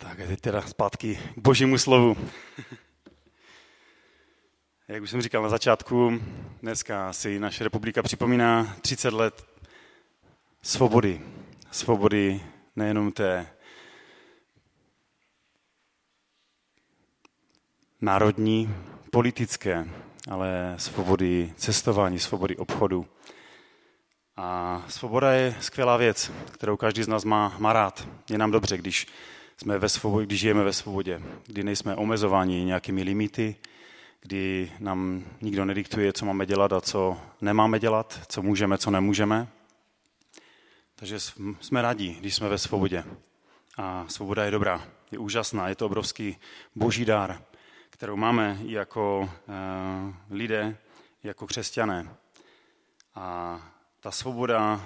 Tak 0.00 0.20
a 0.20 0.26
teď 0.26 0.40
teda 0.40 0.62
zpátky 0.62 1.18
k 1.34 1.38
božímu 1.38 1.78
slovu. 1.78 2.16
Jak 4.88 5.02
už 5.02 5.10
jsem 5.10 5.22
říkal 5.22 5.42
na 5.42 5.48
začátku, 5.48 6.22
dneska 6.62 7.12
si 7.12 7.38
naše 7.38 7.64
republika 7.64 8.02
připomíná 8.02 8.76
30 8.80 9.12
let 9.12 9.46
svobody. 10.62 11.20
Svobody 11.70 12.40
nejenom 12.76 13.12
té 13.12 13.46
národní, 18.00 18.74
politické, 19.10 19.88
ale 20.30 20.74
svobody 20.76 21.52
cestování, 21.56 22.18
svobody 22.18 22.56
obchodu. 22.56 23.06
A 24.36 24.82
svoboda 24.88 25.32
je 25.32 25.56
skvělá 25.60 25.96
věc, 25.96 26.32
kterou 26.50 26.76
každý 26.76 27.02
z 27.02 27.08
nás 27.08 27.24
má, 27.24 27.56
má 27.58 27.72
rád. 27.72 28.08
Je 28.30 28.38
nám 28.38 28.50
dobře, 28.50 28.78
když, 28.78 29.06
jsme 29.62 29.78
ve 29.78 29.88
svobodě, 29.88 30.26
když 30.26 30.40
žijeme 30.40 30.64
ve 30.64 30.72
svobodě, 30.72 31.22
kdy 31.46 31.62
nejsme 31.62 31.96
omezováni 31.96 32.64
nějakými 32.64 33.02
limity, 33.02 33.56
kdy 34.20 34.72
nám 34.78 35.24
nikdo 35.40 35.64
nediktuje, 35.64 36.12
co 36.12 36.26
máme 36.26 36.46
dělat 36.46 36.72
a 36.72 36.80
co 36.80 37.20
nemáme 37.40 37.78
dělat, 37.78 38.20
co 38.28 38.42
můžeme, 38.42 38.78
co 38.78 38.90
nemůžeme. 38.90 39.48
Takže 40.94 41.20
jsme 41.60 41.82
rádi, 41.82 42.16
když 42.20 42.34
jsme 42.34 42.48
ve 42.48 42.58
svobodě. 42.58 43.04
A 43.76 44.04
svoboda 44.08 44.44
je 44.44 44.50
dobrá, 44.50 44.88
je 45.10 45.18
úžasná, 45.18 45.68
je 45.68 45.74
to 45.74 45.86
obrovský 45.86 46.36
boží 46.74 47.04
dár, 47.04 47.42
kterou 47.90 48.16
máme 48.16 48.58
jako 48.62 49.20
uh, 49.20 50.14
lidé, 50.30 50.76
jako 51.22 51.46
křesťané. 51.46 52.14
A 53.14 53.60
ta 54.00 54.10
svoboda 54.10 54.84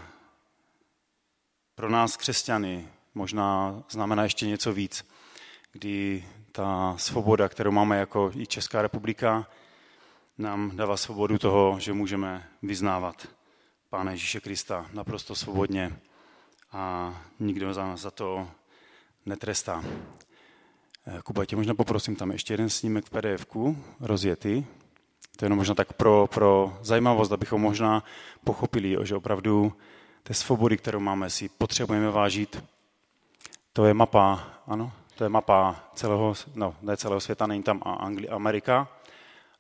pro 1.74 1.90
nás 1.90 2.16
křesťany 2.16 2.88
možná 3.14 3.82
znamená 3.90 4.22
ještě 4.22 4.46
něco 4.46 4.72
víc, 4.72 5.06
kdy 5.72 6.24
ta 6.52 6.94
svoboda, 6.98 7.48
kterou 7.48 7.70
máme 7.70 7.98
jako 7.98 8.30
i 8.36 8.46
Česká 8.46 8.82
republika, 8.82 9.46
nám 10.38 10.76
dává 10.76 10.96
svobodu 10.96 11.38
toho, 11.38 11.76
že 11.80 11.92
můžeme 11.92 12.48
vyznávat 12.62 13.28
Pána 13.90 14.10
Ježíše 14.10 14.40
Krista 14.40 14.86
naprosto 14.92 15.34
svobodně 15.34 15.96
a 16.72 17.14
nikdo 17.40 17.74
za 17.74 17.84
nás 17.84 18.00
za 18.00 18.10
to 18.10 18.48
netrestá. 19.26 19.84
Kuba, 21.24 21.44
tě 21.44 21.56
možná 21.56 21.74
poprosím 21.74 22.16
tam 22.16 22.30
ještě 22.30 22.54
jeden 22.54 22.70
snímek 22.70 23.04
v 23.04 23.10
pdf 23.10 23.56
rozjetý. 24.00 24.64
To 25.36 25.44
je 25.44 25.46
jenom 25.46 25.58
možná 25.58 25.74
tak 25.74 25.92
pro, 25.92 26.26
pro 26.26 26.78
zajímavost, 26.82 27.32
abychom 27.32 27.60
možná 27.60 28.04
pochopili, 28.44 28.96
že 29.02 29.16
opravdu 29.16 29.72
té 30.22 30.34
svobody, 30.34 30.76
kterou 30.76 31.00
máme, 31.00 31.30
si 31.30 31.48
potřebujeme 31.48 32.10
vážit. 32.10 32.64
To 33.76 33.86
je 33.86 33.94
mapa, 33.94 34.44
ano, 34.66 34.92
to 35.14 35.24
je 35.24 35.28
mapa 35.28 35.90
celého, 35.94 36.34
no 36.54 36.74
ne 36.82 36.96
celého 36.96 37.20
světa, 37.20 37.46
není 37.46 37.62
tam 37.62 37.82
Angli, 37.84 38.28
Amerika, 38.28 38.88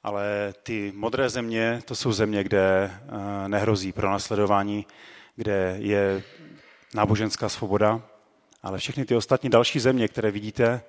ale 0.02 0.54
ty 0.62 0.92
modré 0.96 1.28
země, 1.28 1.82
to 1.84 1.94
jsou 1.94 2.12
země, 2.12 2.44
kde 2.44 2.90
eh, 2.90 3.48
nehrozí 3.48 3.92
pro 3.92 4.10
nasledování, 4.10 4.86
kde 5.36 5.76
je 5.78 6.22
náboženská 6.94 7.48
svoboda, 7.48 8.02
ale 8.62 8.78
všechny 8.78 9.04
ty 9.04 9.16
ostatní 9.16 9.50
další 9.50 9.80
země, 9.80 10.08
které 10.08 10.30
vidíte, 10.30 10.82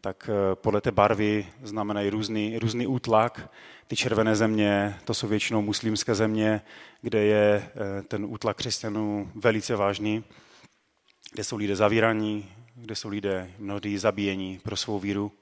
tak 0.00 0.30
eh, 0.32 0.54
podle 0.54 0.80
té 0.80 0.90
barvy 0.90 1.46
znamenají 1.62 2.10
různý, 2.10 2.58
různý 2.58 2.86
útlak. 2.86 3.50
Ty 3.86 3.96
červené 3.96 4.36
země, 4.36 4.98
to 5.04 5.14
jsou 5.14 5.28
většinou 5.28 5.62
muslimské 5.62 6.14
země, 6.14 6.62
kde 7.02 7.24
je 7.24 7.70
eh, 7.98 8.02
ten 8.02 8.24
útlak 8.24 8.56
křesťanů 8.56 9.30
velice 9.34 9.76
vážný, 9.76 10.24
kde 11.32 11.44
jsou 11.44 11.56
lidé 11.56 11.76
zavíraní, 11.76 12.48
kde 12.76 12.94
jsou 12.94 13.08
lidé 13.08 13.50
mnohdy 13.58 13.98
zabíjení 13.98 14.58
pro 14.58 14.76
svou 14.76 14.98
víru. 14.98 15.32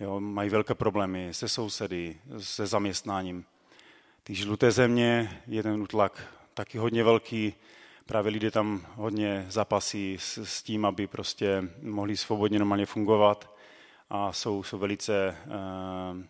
Jo, 0.00 0.20
mají 0.20 0.50
velké 0.50 0.74
problémy 0.74 1.28
se 1.34 1.48
sousedy, 1.48 2.18
se 2.38 2.66
zaměstnáním. 2.66 3.44
Ty 4.22 4.34
žluté 4.34 4.70
země 4.70 5.40
je 5.46 5.62
ten 5.62 5.82
útlak 5.82 6.34
taky 6.54 6.78
hodně 6.78 7.04
velký, 7.04 7.54
právě 8.06 8.32
lidé 8.32 8.50
tam 8.50 8.86
hodně 8.94 9.46
zapasí 9.48 10.16
s, 10.20 10.38
s 10.38 10.62
tím, 10.62 10.84
aby 10.84 11.06
prostě 11.06 11.62
mohli 11.82 12.16
svobodně 12.16 12.58
normálně 12.58 12.86
fungovat 12.86 13.54
a 14.10 14.32
jsou, 14.32 14.62
jsou 14.62 14.78
velice 14.78 15.36
uh, 15.46 16.22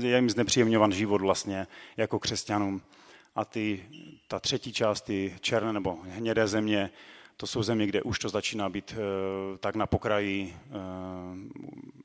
je 0.00 0.16
jim 0.16 0.30
znepříjemňovan 0.30 0.92
život 0.92 1.20
vlastně 1.20 1.66
jako 1.96 2.18
křesťanům. 2.18 2.82
A 3.34 3.44
ty, 3.44 3.86
ta 4.28 4.40
třetí 4.40 4.72
část, 4.72 5.00
ty 5.00 5.36
černé 5.40 5.72
nebo 5.72 5.98
hnědé 6.02 6.46
země, 6.46 6.90
to 7.36 7.46
jsou 7.46 7.62
země, 7.62 7.86
kde 7.86 8.02
už 8.02 8.18
to 8.18 8.28
začíná 8.28 8.68
být 8.68 8.92
uh, 8.92 9.56
tak 9.58 9.76
na 9.76 9.86
pokraji 9.86 10.56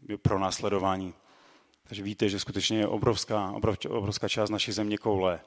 uh, 0.10 0.18
pro 0.18 0.40
následování. 0.40 1.14
Takže 1.84 2.04
víte, 2.04 2.30
že 2.30 2.40
skutečně 2.40 2.78
je 2.78 2.88
obrovská, 2.88 3.54
obrovská 3.90 4.30
část 4.30 4.50
naší 4.50 4.72
země 4.72 4.98
koule 4.98 5.40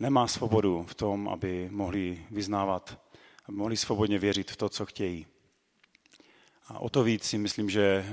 nemá 0.00 0.26
svobodu 0.26 0.84
v 0.88 0.94
tom, 0.94 1.28
aby 1.28 1.68
mohli 1.72 2.26
vyznávat, 2.30 3.00
aby 3.48 3.56
mohli 3.56 3.76
svobodně 3.76 4.18
věřit 4.18 4.50
v 4.50 4.56
to, 4.56 4.68
co 4.68 4.86
chtějí. 4.86 5.26
A 6.68 6.78
o 6.78 6.88
to 6.88 7.02
víc 7.02 7.24
si 7.24 7.38
myslím, 7.38 7.70
že, 7.70 8.04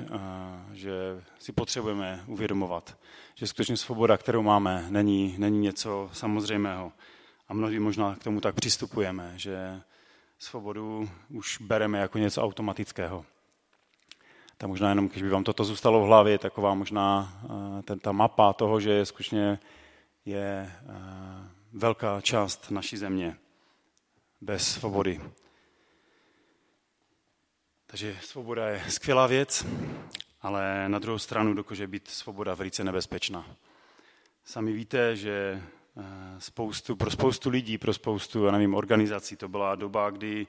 že 0.73 0.91
si 1.39 1.51
potřebujeme 1.51 2.23
uvědomovat, 2.27 2.97
že 3.35 3.47
skutečně 3.47 3.77
svoboda, 3.77 4.17
kterou 4.17 4.41
máme, 4.41 4.85
není, 4.89 5.35
není 5.37 5.59
něco 5.59 6.09
samozřejmého. 6.13 6.91
A 7.47 7.53
mnohdy 7.53 7.79
možná 7.79 8.15
k 8.15 8.23
tomu 8.23 8.41
tak 8.41 8.55
přistupujeme, 8.55 9.33
že 9.35 9.81
svobodu 10.39 11.09
už 11.29 11.61
bereme 11.61 11.99
jako 11.99 12.17
něco 12.17 12.43
automatického. 12.43 13.25
Tak 14.57 14.69
možná 14.69 14.89
jenom, 14.89 15.07
když 15.07 15.23
by 15.23 15.29
vám 15.29 15.43
toto 15.43 15.63
zůstalo 15.63 16.01
v 16.01 16.05
hlavě, 16.05 16.37
taková 16.37 16.73
možná 16.73 17.33
ten, 17.85 17.99
ta 17.99 18.11
mapa 18.11 18.53
toho, 18.53 18.79
že 18.79 19.05
skutečně 19.05 19.59
je 20.25 20.71
velká 21.73 22.21
část 22.21 22.71
naší 22.71 22.97
země 22.97 23.37
bez 24.41 24.71
svobody. 24.71 25.21
Takže 27.87 28.17
svoboda 28.21 28.69
je 28.69 28.83
skvělá 28.89 29.27
věc, 29.27 29.65
ale 30.41 30.89
na 30.89 30.99
druhou 30.99 31.19
stranu 31.19 31.53
dokáže 31.53 31.87
být 31.87 32.07
svoboda 32.07 32.55
velice 32.55 32.83
nebezpečná. 32.83 33.45
Sami 34.43 34.73
víte, 34.73 35.15
že 35.15 35.61
eh, 35.63 35.76
spoustu, 36.39 36.95
pro 36.95 37.11
spoustu 37.11 37.49
lidí, 37.49 37.77
pro 37.77 37.93
spoustu, 37.93 38.45
já 38.45 38.51
nevím, 38.51 38.75
organizací, 38.75 39.35
to 39.35 39.47
byla 39.47 39.75
doba, 39.75 40.09
kdy 40.09 40.47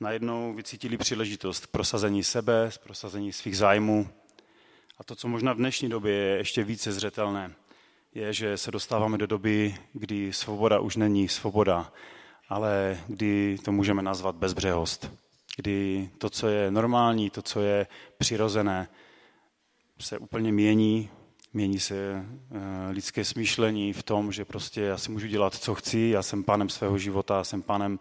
najednou 0.00 0.54
vycítili 0.54 0.96
příležitost 0.96 1.66
k 1.66 1.70
prosazení 1.70 2.24
sebe, 2.24 2.70
k 2.74 2.78
prosazení 2.78 3.32
svých 3.32 3.56
zájmů. 3.56 4.08
A 4.98 5.04
to, 5.04 5.16
co 5.16 5.28
možná 5.28 5.52
v 5.52 5.56
dnešní 5.56 5.88
době 5.88 6.12
je 6.12 6.36
ještě 6.36 6.64
více 6.64 6.92
zřetelné, 6.92 7.54
je, 8.14 8.32
že 8.32 8.56
se 8.56 8.70
dostáváme 8.70 9.18
do 9.18 9.26
doby, 9.26 9.76
kdy 9.92 10.32
svoboda 10.32 10.80
už 10.80 10.96
není 10.96 11.28
svoboda, 11.28 11.92
ale 12.48 13.00
kdy 13.06 13.56
to 13.64 13.72
můžeme 13.72 14.02
nazvat 14.02 14.36
bezbřehost 14.36 15.22
kdy 15.56 16.10
to, 16.18 16.30
co 16.30 16.48
je 16.48 16.70
normální, 16.70 17.30
to, 17.30 17.42
co 17.42 17.60
je 17.60 17.86
přirozené, 18.18 18.88
se 20.00 20.18
úplně 20.18 20.52
mění, 20.52 21.10
mění 21.52 21.80
se 21.80 21.94
eh, 21.94 22.90
lidské 22.90 23.24
smýšlení 23.24 23.92
v 23.92 24.02
tom, 24.02 24.32
že 24.32 24.44
prostě 24.44 24.80
já 24.80 24.98
si 24.98 25.10
můžu 25.10 25.26
dělat, 25.26 25.54
co 25.54 25.74
chci, 25.74 25.98
já 25.98 26.22
jsem 26.22 26.44
pánem 26.44 26.68
svého 26.68 26.98
života, 26.98 27.36
já 27.36 27.44
jsem 27.44 27.62
pánem 27.62 27.98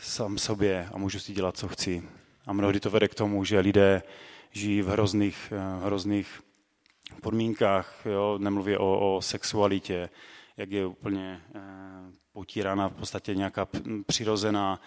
sám 0.00 0.38
sobě 0.38 0.88
a 0.92 0.98
můžu 0.98 1.18
si 1.18 1.32
dělat, 1.32 1.56
co 1.56 1.68
chci. 1.68 2.02
A 2.46 2.52
mnohdy 2.52 2.80
to 2.80 2.90
vede 2.90 3.08
k 3.08 3.14
tomu, 3.14 3.44
že 3.44 3.60
lidé 3.60 4.02
žijí 4.50 4.82
v 4.82 4.88
hrozných, 4.88 5.52
eh, 5.56 5.84
hrozných 5.84 6.40
podmínkách, 7.20 8.02
jo? 8.04 8.38
nemluvě 8.38 8.78
o, 8.78 9.16
o 9.16 9.22
sexualitě, 9.22 10.08
jak 10.56 10.70
je 10.70 10.86
úplně 10.86 11.40
eh, 11.54 11.60
potírána 12.32 12.88
v 12.88 12.94
podstatě 12.94 13.34
nějaká 13.34 13.68
přirozená 14.06 14.80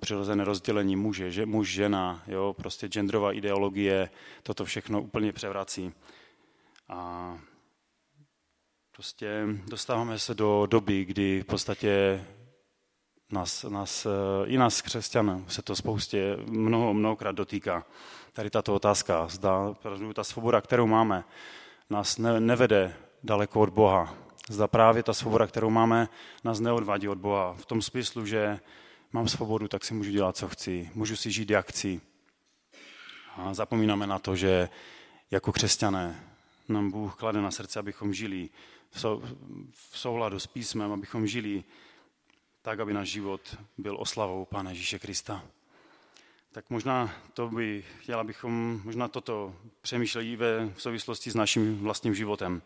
přirozené 0.00 0.44
rozdělení 0.44 0.96
muže, 0.96 1.30
že, 1.30 1.46
muž, 1.46 1.68
žena, 1.68 2.22
jo, 2.26 2.54
prostě 2.58 2.88
genderová 2.88 3.32
ideologie, 3.32 4.10
toto 4.42 4.64
všechno 4.64 5.02
úplně 5.02 5.32
převrací. 5.32 5.92
A 6.88 7.38
prostě 8.92 9.46
dostáváme 9.68 10.18
se 10.18 10.34
do 10.34 10.66
doby, 10.66 11.04
kdy 11.04 11.42
v 11.42 11.44
podstatě 11.44 12.24
nás, 13.32 13.64
nás, 13.64 14.06
i 14.46 14.58
nás 14.58 14.82
křesťanů 14.82 15.44
se 15.48 15.62
to 15.62 15.76
spoustě 15.76 16.36
mnoho, 16.46 16.94
mnohokrát 16.94 17.32
dotýká. 17.32 17.86
Tady 18.32 18.50
tato 18.50 18.74
otázka, 18.74 19.28
zda 19.28 19.74
ta 20.14 20.24
svoboda, 20.24 20.60
kterou 20.60 20.86
máme, 20.86 21.24
nás 21.90 22.18
ne, 22.18 22.40
nevede 22.40 22.96
daleko 23.22 23.60
od 23.60 23.70
Boha. 23.70 24.14
Zda 24.48 24.68
právě 24.68 25.02
ta 25.02 25.14
svoboda, 25.14 25.46
kterou 25.46 25.70
máme, 25.70 26.08
nás 26.44 26.60
neodvádí 26.60 27.08
od 27.08 27.18
Boha. 27.18 27.54
V 27.54 27.66
tom 27.66 27.82
smyslu, 27.82 28.26
že 28.26 28.60
mám 29.12 29.28
svobodu, 29.28 29.68
tak 29.68 29.84
si 29.84 29.94
můžu 29.94 30.10
dělat, 30.10 30.36
co 30.36 30.48
chci, 30.48 30.90
můžu 30.94 31.16
si 31.16 31.30
žít, 31.30 31.50
jak 31.50 31.68
chci. 31.68 32.00
A 33.36 33.54
zapomínáme 33.54 34.06
na 34.06 34.18
to, 34.18 34.36
že 34.36 34.68
jako 35.30 35.52
křesťané 35.52 36.35
nám 36.68 36.90
Bůh 36.90 37.16
klade 37.16 37.42
na 37.42 37.50
srdce, 37.50 37.78
abychom 37.78 38.14
žili 38.14 38.48
v 39.70 39.98
souladu 39.98 40.38
s 40.38 40.46
písmem, 40.46 40.92
abychom 40.92 41.26
žili 41.26 41.64
tak, 42.62 42.80
aby 42.80 42.92
náš 42.92 43.08
život 43.08 43.56
byl 43.78 43.96
oslavou 44.00 44.44
Pána 44.44 44.70
Ježíše 44.70 44.98
Krista. 44.98 45.44
tak 46.56 46.70
možná 46.70 47.14
to 47.34 47.48
by 47.48 47.84
chtěla, 48.00 48.20
abychom 48.20 48.80
možná 48.84 49.08
toto 49.08 49.54
přemýšleli 49.80 50.36
ve 50.36 50.72
v 50.74 50.82
souvislosti 50.82 51.30
s 51.30 51.34
naším 51.34 51.78
vlastním 51.78 52.14
životem. 52.14 52.62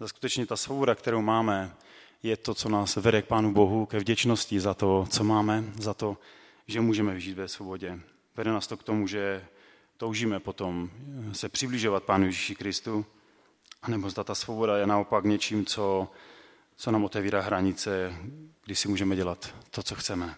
Za 0.00 0.08
skutečně 0.08 0.46
ta 0.46 0.56
svoboda, 0.56 0.94
kterou 0.94 1.22
máme, 1.22 1.74
je 2.22 2.36
to, 2.36 2.54
co 2.54 2.68
nás 2.68 2.96
vede 2.96 3.22
k 3.22 3.26
Pánu 3.26 3.52
Bohu, 3.52 3.86
ke 3.86 3.98
vděčnosti 3.98 4.60
za 4.60 4.74
to, 4.74 5.06
co 5.10 5.24
máme, 5.24 5.64
za 5.74 5.94
to, 5.94 6.18
že 6.66 6.80
můžeme 6.80 7.20
žít 7.20 7.34
ve 7.34 7.48
svobodě. 7.48 8.00
Vede 8.36 8.50
nás 8.50 8.66
to 8.66 8.76
k 8.76 8.82
tomu, 8.82 9.06
že 9.06 9.44
toužíme 9.96 10.40
potom 10.40 10.90
se 11.32 11.48
přibližovat 11.48 12.04
Pánu 12.04 12.26
Ježíši 12.26 12.54
Kristu, 12.54 13.06
anebo 13.82 14.10
zda 14.10 14.24
ta 14.24 14.34
svoboda 14.34 14.76
je 14.76 14.86
naopak 14.86 15.24
něčím, 15.24 15.66
co, 15.66 16.08
co 16.76 16.90
nám 16.90 17.04
otevírá 17.04 17.40
hranice, 17.40 18.14
kdy 18.64 18.74
si 18.76 18.88
můžeme 18.88 19.16
dělat 19.16 19.54
to, 19.70 19.82
co 19.82 19.94
chceme. 19.94 20.34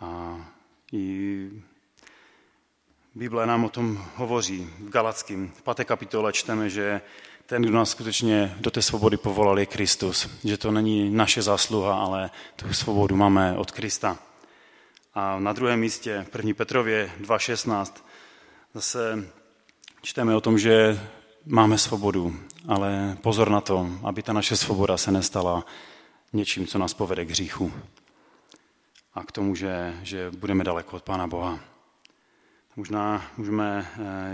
A 0.00 0.36
i 0.92 1.50
Bible 3.14 3.46
nám 3.46 3.64
o 3.64 3.68
tom 3.68 4.04
hovoří. 4.16 4.70
V 4.78 4.88
Galackém 4.88 5.48
v 5.48 5.62
5. 5.62 5.84
kapitole 5.84 6.32
čteme, 6.32 6.70
že 6.70 7.00
ten, 7.46 7.62
kdo 7.62 7.72
nás 7.72 7.90
skutečně 7.90 8.56
do 8.60 8.70
té 8.70 8.82
svobody 8.82 9.16
povolal, 9.16 9.58
je 9.58 9.66
Kristus. 9.66 10.28
Že 10.44 10.56
to 10.56 10.70
není 10.70 11.10
naše 11.10 11.42
zásluha, 11.42 11.94
ale 11.94 12.30
tu 12.56 12.72
svobodu 12.72 13.16
máme 13.16 13.56
od 13.56 13.70
Krista. 13.70 14.18
A 15.14 15.38
na 15.38 15.52
druhém 15.52 15.80
místě, 15.80 16.26
v 16.30 16.34
1. 16.34 16.54
Petrově 16.54 17.10
2.16, 17.20 17.92
zase 18.74 19.28
čteme 20.02 20.36
o 20.36 20.40
tom, 20.40 20.58
že 20.58 21.00
máme 21.46 21.78
svobodu, 21.78 22.36
ale 22.68 23.16
pozor 23.20 23.50
na 23.50 23.60
to, 23.60 23.90
aby 24.04 24.22
ta 24.22 24.32
naše 24.32 24.56
svoboda 24.56 24.96
se 24.96 25.10
nestala 25.10 25.66
něčím, 26.32 26.66
co 26.66 26.78
nás 26.78 26.94
povede 26.94 27.24
k 27.24 27.30
hříchu 27.30 27.72
a 29.14 29.24
k 29.24 29.32
tomu, 29.32 29.54
že, 29.54 29.94
že 30.02 30.30
budeme 30.30 30.64
daleko 30.64 30.96
od 30.96 31.02
Pána 31.02 31.26
Boha. 31.26 31.58
Možná 32.76 33.24
můžeme 33.36 33.86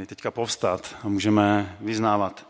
eh, 0.02 0.06
teďka 0.06 0.30
povstat 0.30 0.96
a 1.02 1.08
můžeme 1.08 1.76
vyznávat 1.80 2.46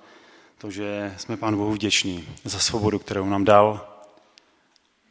to, 0.58 0.70
že 0.70 1.14
jsme 1.16 1.36
Pánu 1.36 1.58
Bohu 1.58 1.72
vděční 1.72 2.28
za 2.44 2.58
svobodu, 2.58 2.98
kterou 2.98 3.26
nám 3.26 3.44
dal, 3.44 3.88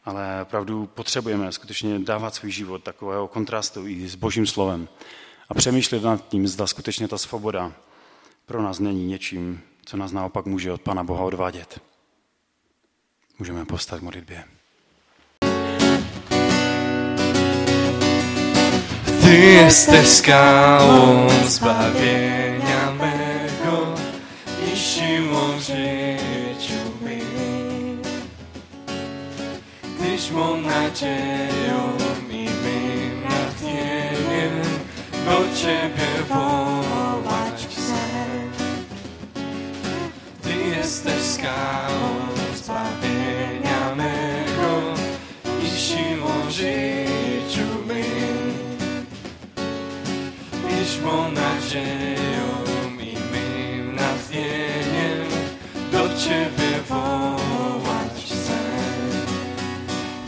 ale 0.05 0.41
opravdu 0.41 0.85
potřebujeme 0.85 1.51
skutečně 1.51 1.99
dávat 1.99 2.35
svůj 2.35 2.51
život 2.51 2.83
takového 2.83 3.27
kontrastu 3.27 3.88
i 3.88 4.07
s 4.07 4.15
Božím 4.15 4.47
slovem 4.47 4.88
a 5.49 5.53
přemýšlet 5.53 6.03
nad 6.03 6.27
tím, 6.27 6.47
zda 6.47 6.67
skutečně 6.67 7.07
ta 7.07 7.17
svoboda 7.17 7.73
pro 8.47 8.61
nás 8.61 8.79
není 8.79 9.05
něčím, 9.05 9.61
co 9.85 9.97
nás 9.97 10.11
naopak 10.11 10.45
může 10.45 10.71
od 10.71 10.81
Pana 10.81 11.03
Boha 11.03 11.23
odvádět. 11.23 11.81
Můžeme 13.39 13.65
povstat 13.65 13.99
k 13.99 14.03
modlitbě. 14.03 14.44
Ty 19.21 19.35
jesteś 19.35 20.07
skałą 20.07 21.29
zbawienia 21.45 22.91
mego 22.91 23.95
i 24.73 24.75
siłą 24.75 25.57
w 25.57 25.61
życiu 25.61 26.81
mym. 27.01 28.01
Tyś 29.99 30.31
mą 30.31 30.61
nadzieją 30.61 31.97
i 32.29 32.49
mym 32.63 33.23
natchnieniem 33.29 34.61
do 35.25 35.55
Ciebie 35.55 36.23
wołać 36.29 36.86
jesteś 40.97 41.23
skałą 41.23 42.09
zbawienia 42.55 43.95
mego 43.95 44.94
i 45.63 45.79
siłą 45.79 46.47
w 46.47 46.51
życiu 46.51 47.67
mym. 47.88 48.53
Tyś 50.51 51.01
mą 51.03 51.31
nadzieją 51.31 52.47
i 52.99 53.13
mym 53.13 53.95
natchnieniem 53.95 55.27
do 55.91 56.09
Ciebie 56.09 56.81
wołać 56.89 58.25
chcę. 58.25 58.59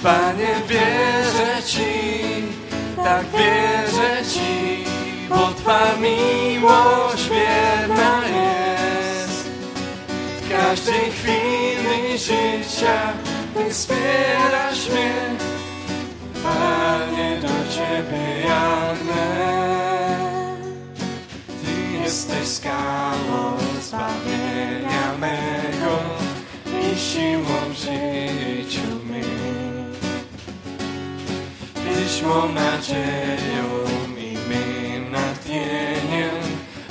Panie, 0.04 0.56
wierzę 0.68 1.64
Ci, 1.66 1.84
tak 2.96 3.26
wierzę 3.32 4.30
Ci, 4.34 4.84
bo 5.30 5.48
Twa 5.48 5.96
miłość 5.98 7.30
wierna 7.30 8.28
jest. 8.28 8.59
Każdej 10.50 11.12
chwili 11.12 12.18
życia 12.18 13.14
wspierasz 13.70 14.90
mnie, 14.90 15.14
Panie, 16.44 17.40
do 17.42 17.48
Ciebie 17.48 18.48
jagnę. 18.48 19.50
Ty 21.48 21.98
jesteś 22.04 22.48
skałą 22.48 23.58
zbawienia 23.82 25.18
mego 25.20 26.00
i 26.82 27.00
siłą 27.00 27.74
w 27.74 27.78
życiu 27.78 28.88
mym. 29.06 29.94
Tyś 31.74 32.22
mą 32.22 32.54
nadzieją 32.54 33.66
i 34.18 34.38
mym 34.50 35.12
natchnieniem 35.12 36.36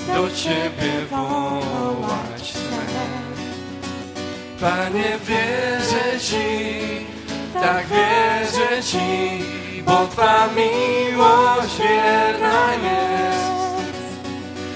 do 0.06 0.30
Ciebie 0.30 0.92
chcę. 1.06 1.67
Panie, 4.60 5.18
wierzę 5.24 6.20
Ci, 6.20 7.06
tak 7.54 7.86
wierzę 7.86 8.82
Ci, 8.82 9.44
bo 9.86 10.06
Twa 10.06 10.48
miłość 10.56 11.78
wierna 11.78 12.74
jest. 12.74 13.48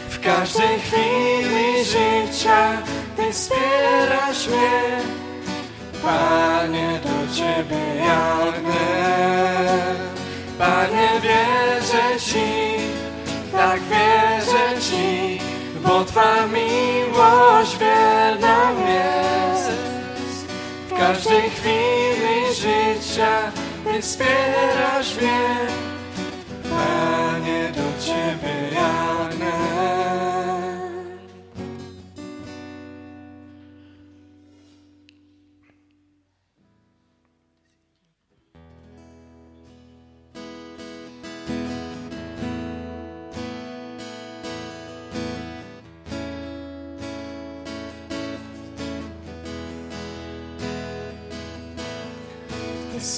W 0.09 0.21
każdej 0.21 0.79
chwili 0.81 1.85
życia 1.85 2.83
Ty 3.17 3.33
wspierasz 3.33 4.49
mnie, 4.49 5.01
Panie, 6.03 7.01
do 7.03 7.35
Ciebie 7.35 8.05
jagnę. 8.07 8.85
Panie, 10.59 11.09
wierzę 11.23 12.21
Ci, 12.21 12.77
tak 13.53 13.81
wierzę 13.81 14.81
Ci, 14.81 15.41
bo 15.85 16.05
Twa 16.05 16.47
miłość 16.47 17.79
wierna 17.79 18.71
jest. 18.71 19.62
Każdej 21.03 21.51
chwili 21.51 22.55
życia 22.55 23.53
Ty 23.85 24.03
wspierasz 24.03 25.17
mnie, 25.17 25.41
Panie, 26.63 27.73
do 27.77 28.05
Ciebie 28.05 28.55
jagnę. 28.75 29.52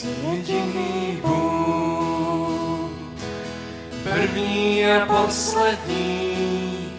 Jsi 0.04 0.10
Jediný 0.30 1.18
Bůh, 1.22 2.90
první 4.02 4.86
a 4.86 5.06
poslední, 5.06 6.92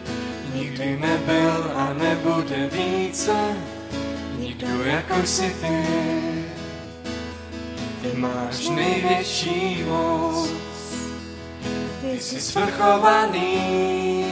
nikdy 0.56 0.98
nebyl 1.00 1.72
a 1.76 1.94
nebude 1.94 2.70
více, 2.72 3.36
nikdo 4.40 4.68
jako 4.84 5.16
jsi 5.26 5.56
ty. 5.62 5.86
Ty 8.02 8.18
máš 8.18 8.70
největší 8.70 9.84
moc, 9.88 10.50
ty 12.02 12.20
jsi 12.20 12.42
svrchovaný, 12.42 14.26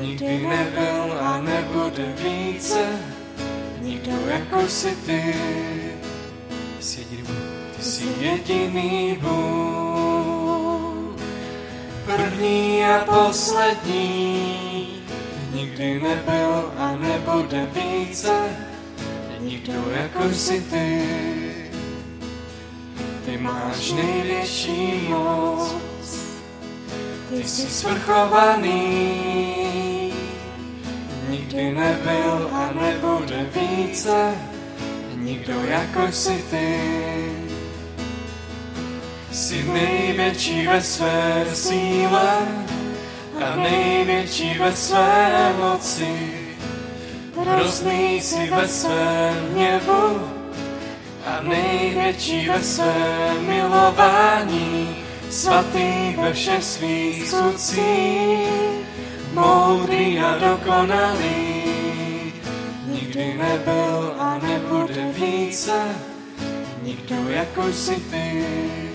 nikdy 0.00 0.38
nebyl 0.38 1.18
a 1.20 1.40
nebude 1.40 2.14
více, 2.22 2.86
nikdo 3.80 4.12
jako 4.26 4.68
jsi 4.68 4.96
ty. 5.06 5.34
Jsi 6.86 7.00
jediný 7.00 7.22
Bůh. 7.22 7.36
Ty 7.76 7.82
jsi 7.82 8.04
jediný 8.20 9.18
Bůh, 9.20 11.16
první 12.06 12.84
a 12.84 13.04
poslední, 13.04 14.88
nikdy 15.54 16.00
nebyl 16.00 16.72
a 16.78 16.96
nebude 16.96 17.68
více, 17.74 18.56
nikdo 19.40 19.72
jako 19.90 20.34
jsi 20.34 20.60
ty. 20.60 21.02
Ty 23.24 23.38
máš 23.38 23.92
největší 23.92 25.08
moc, 25.08 25.74
ty 27.28 27.44
jsi 27.44 27.70
svrchovaný, 27.70 28.72
nikdy 31.28 31.72
nebyl 31.72 32.50
a 32.52 32.70
nebude 32.72 33.46
více, 33.54 34.34
nikdo 35.26 35.52
jako 35.68 36.12
jsi 36.12 36.44
ty. 36.50 36.80
Jsi 39.32 39.62
největší 39.62 40.66
ve 40.66 40.82
své 40.82 41.46
síle 41.54 42.38
a 43.44 43.56
největší 43.56 44.58
ve 44.58 44.72
své 44.72 45.52
moci. 45.58 46.32
Hrozný 47.46 48.20
jsi 48.20 48.50
ve 48.50 48.68
svém 48.68 49.48
hněvu 49.52 50.28
a 51.26 51.40
největší 51.42 52.48
ve 52.48 52.62
svém 52.62 53.46
milování. 53.46 54.96
Svatý 55.30 56.14
ve 56.22 56.32
všech 56.32 56.64
svých 56.64 57.28
skutcích, 57.28 58.48
moudrý 59.34 60.20
a 60.20 60.38
dokonalý. 60.38 61.65
Nikdy 63.16 63.38
nebyl 63.38 64.14
a 64.18 64.38
nebude 64.38 65.12
více, 65.12 65.96
nikdo 66.82 67.16
jako 67.28 67.72
ty. 67.72 68.00
Ty 68.10 68.85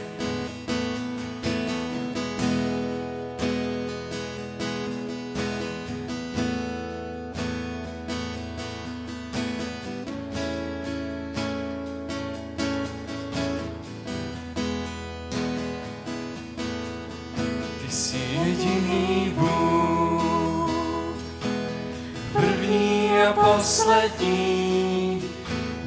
poslední, 23.62 25.24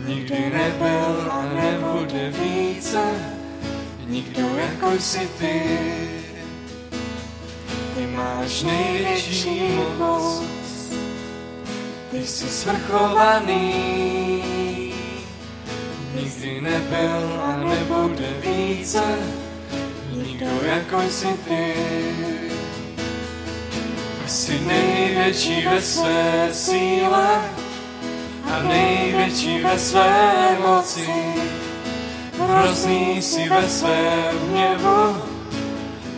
nikdy 0.06 0.50
nebyl 0.50 1.32
a 1.32 1.42
nebude 1.54 2.30
více, 2.30 3.02
nikdo 4.06 4.42
jako 4.42 4.90
jsi 4.92 5.28
ty. 5.38 5.62
Ty 7.94 8.06
máš 8.06 8.62
největší 8.62 9.60
moc, 9.98 10.42
ty 12.10 12.26
jsi 12.26 12.48
svrchovaný, 12.48 13.74
nikdy 16.14 16.60
nebyl 16.60 17.42
a 17.42 17.56
nebude 17.56 18.26
více, 18.40 19.18
nikdo 20.12 20.46
jako 20.62 21.02
jsi 21.02 21.28
ty. 21.48 21.74
Jsi 24.26 24.60
největší 24.60 25.66
ve 25.66 25.82
své 25.82 26.48
síle 26.52 27.63
a 28.54 28.62
největší 28.62 29.62
ve 29.62 29.78
své 29.78 30.32
moci. 30.66 31.08
Hrozný 32.40 33.22
jsi 33.22 33.48
ve 33.48 33.68
svém 33.68 34.38
hněvu 34.48 35.22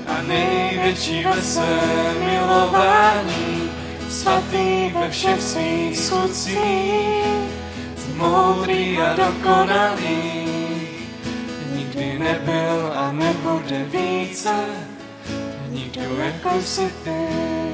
a 0.07 0.23
největší 0.27 1.25
ve 1.25 1.43
svém 1.43 2.25
milování. 2.25 3.71
Svatý 4.11 4.91
ve 5.01 5.11
všech 5.11 5.43
svých 5.43 5.99
skutcích, 5.99 7.25
moudrý 8.15 8.99
a 8.99 9.17
dokonalý. 9.17 10.47
Nikdy 11.75 12.19
nebyl 12.19 12.93
a 12.95 13.13
nebude 13.13 13.85
více, 13.85 14.55
nikdo 15.69 16.17
jako 16.17 16.51
jsi 16.63 16.91
ty. 17.05 17.66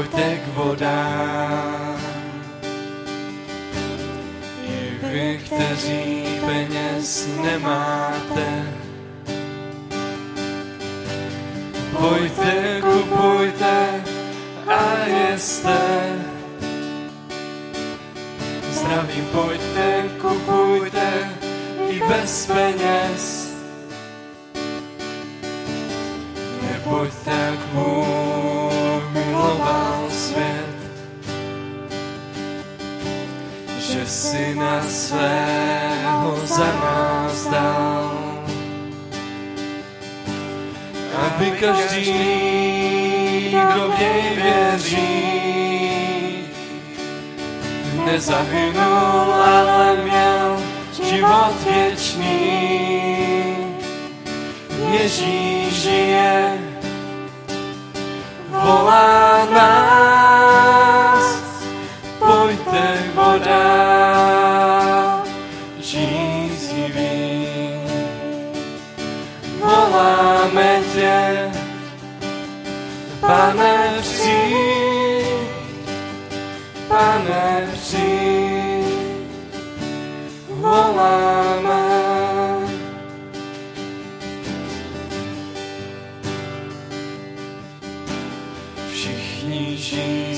Pojďte 0.00 0.36
k 0.36 0.46
vodám. 0.56 1.49
Voláme. 81.00 81.80
Všichni 88.92 89.76
žízniví, 89.76 90.29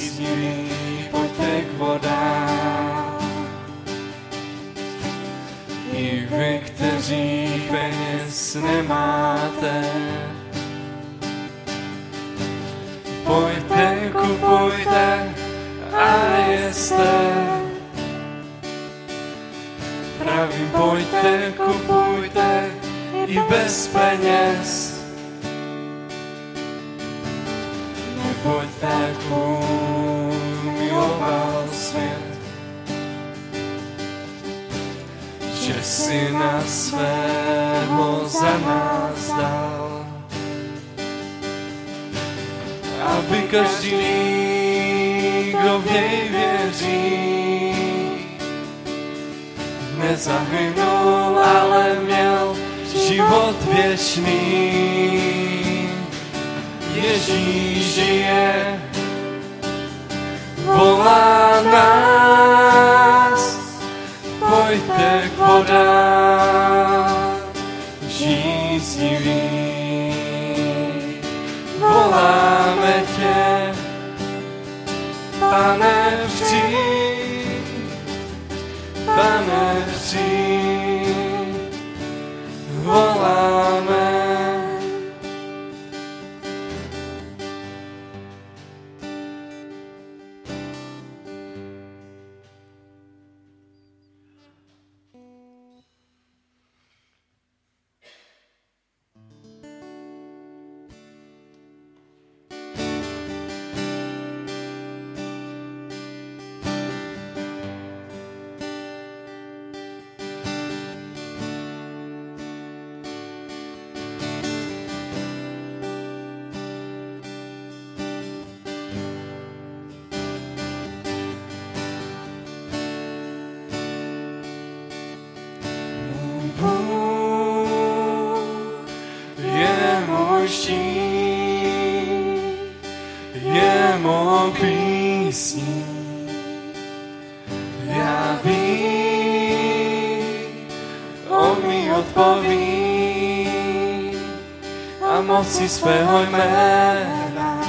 moci 145.62 145.74
svého 145.78 146.22
jména 146.22 147.60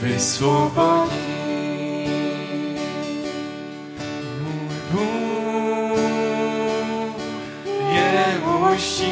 vysvobodí. 0.00 1.10
Můj 4.40 4.76
Bůh 4.90 6.00
je 7.92 8.40
můj 8.44 8.78
štít, 8.78 9.10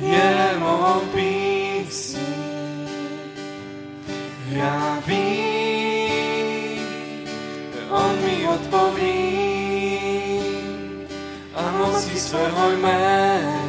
je 0.00 0.54
mou 0.58 1.00
písní. 1.14 2.18
Já 4.48 4.98
vím, 5.06 6.88
on 7.90 8.16
mi 8.20 8.48
odpoví 8.48 9.38
a 11.54 11.70
mocí 11.70 12.18
svého 12.20 12.70
jména 12.70 13.67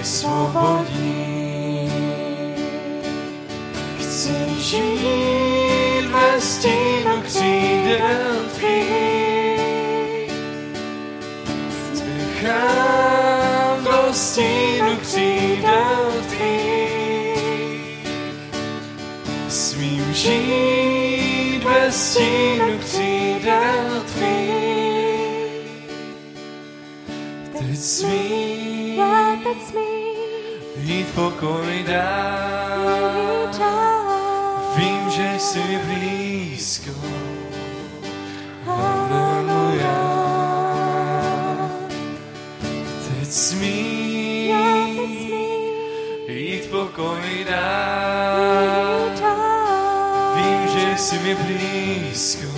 vysvobodí. 0.00 1.90
Chci 3.98 4.34
žít 4.58 6.06
ve 6.12 6.40
stínu 6.40 7.22
křídel 7.22 8.34
tvých. 8.54 10.32
Spěchám 11.94 13.84
do 13.84 14.12
stínu 14.12 14.96
křídel 14.96 16.12
tvých. 16.28 18.08
Smím 19.48 20.12
žít 20.12 21.60
ve 21.64 21.92
stínu 21.92 22.69
pokoj 31.14 31.84
dál. 31.86 33.50
Vím, 34.76 35.10
že 35.10 35.38
jsi 35.38 35.80
blízko. 35.84 36.90
Smím 38.66 39.40
Já 39.80 40.20
teď 43.08 43.30
smím 43.30 44.56
jít 46.28 46.70
pokoj 46.70 47.46
dál. 47.50 49.10
Vím, 50.34 50.68
že 50.68 50.96
jsi 50.96 51.18
mi 51.18 51.34
blízko. 51.34 52.49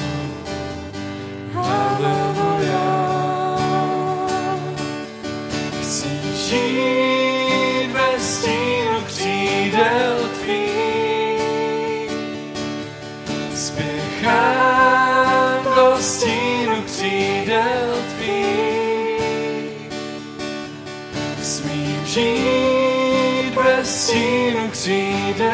Dneska 25.32 25.48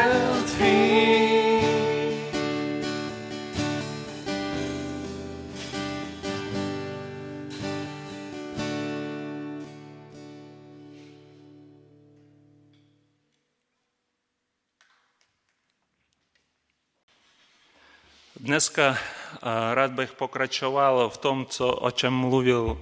rád 19.73 19.91
bych 19.91 20.11
pokračoval 20.11 21.09
v 21.09 21.17
tom, 21.17 21.45
co, 21.45 21.73
o 21.73 21.91
čem 21.91 22.13
mluvil 22.13 22.77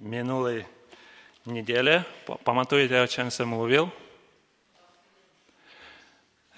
minulý 0.00 0.64
neděle. 1.46 2.04
Pa- 2.26 2.36
Pamatujete, 2.44 3.02
o 3.02 3.06
čem 3.06 3.30
jsem 3.30 3.48
mluvil? 3.48 3.90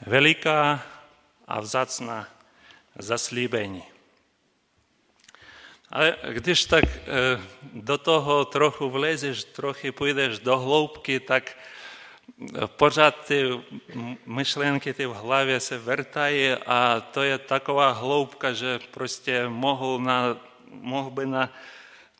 veliká 0.06 0.82
a 1.46 1.60
vzácná 1.60 2.26
zaslíbení. 2.96 3.84
Але 5.90 6.16
když 6.28 6.64
так 6.64 6.84
до 7.62 7.98
того 7.98 8.44
трохи 8.44 8.84
влезеш, 8.84 9.44
трохи 9.44 9.92
пойдеш 9.92 10.38
до 10.38 10.56
глубки, 10.56 11.18
так 11.18 11.56
пожад 12.76 13.24
ти 13.26 13.60
мишленки 14.26 14.92
ти 14.92 15.06
в 15.06 15.12
голові 15.12 15.60
се 15.60 15.78
вертає, 15.78 16.58
а 16.66 17.00
то 17.00 17.24
є 17.24 17.38
такова 17.38 17.92
глубка, 17.92 18.54
що 18.54 18.78
просто 18.90 19.50
мог, 19.50 20.00
на, 20.00 20.36
мог 20.66 21.10
би 21.10 21.26
на 21.26 21.48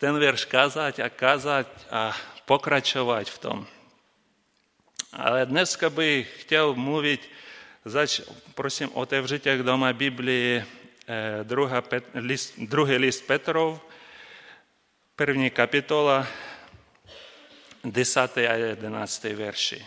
ten 0.02 0.18
вірш 0.18 0.44
казати, 0.44 1.02
а 1.02 1.08
казати, 1.08 1.80
а 1.90 2.12
покрачувати 2.44 3.30
в 3.30 3.38
тому. 3.38 3.66
Але 5.10 5.46
днеска 5.46 5.90
би 5.90 6.26
хотів 6.38 6.78
мовити 6.78 7.28
zač, 7.84 8.20
prosím, 8.54 8.90
otevřete 8.92 9.62
doma 9.62 9.92
Biblii 9.92 10.64
eh, 11.08 11.44
druhá, 11.44 11.80
Pet, 11.80 12.04
list, 12.14 12.54
druhý 12.58 12.96
list 12.96 13.26
Petrov, 13.26 13.80
první 15.16 15.50
kapitola, 15.50 16.26
10. 17.84 18.36
a 18.36 18.54
11. 18.54 19.24
verši. 19.24 19.86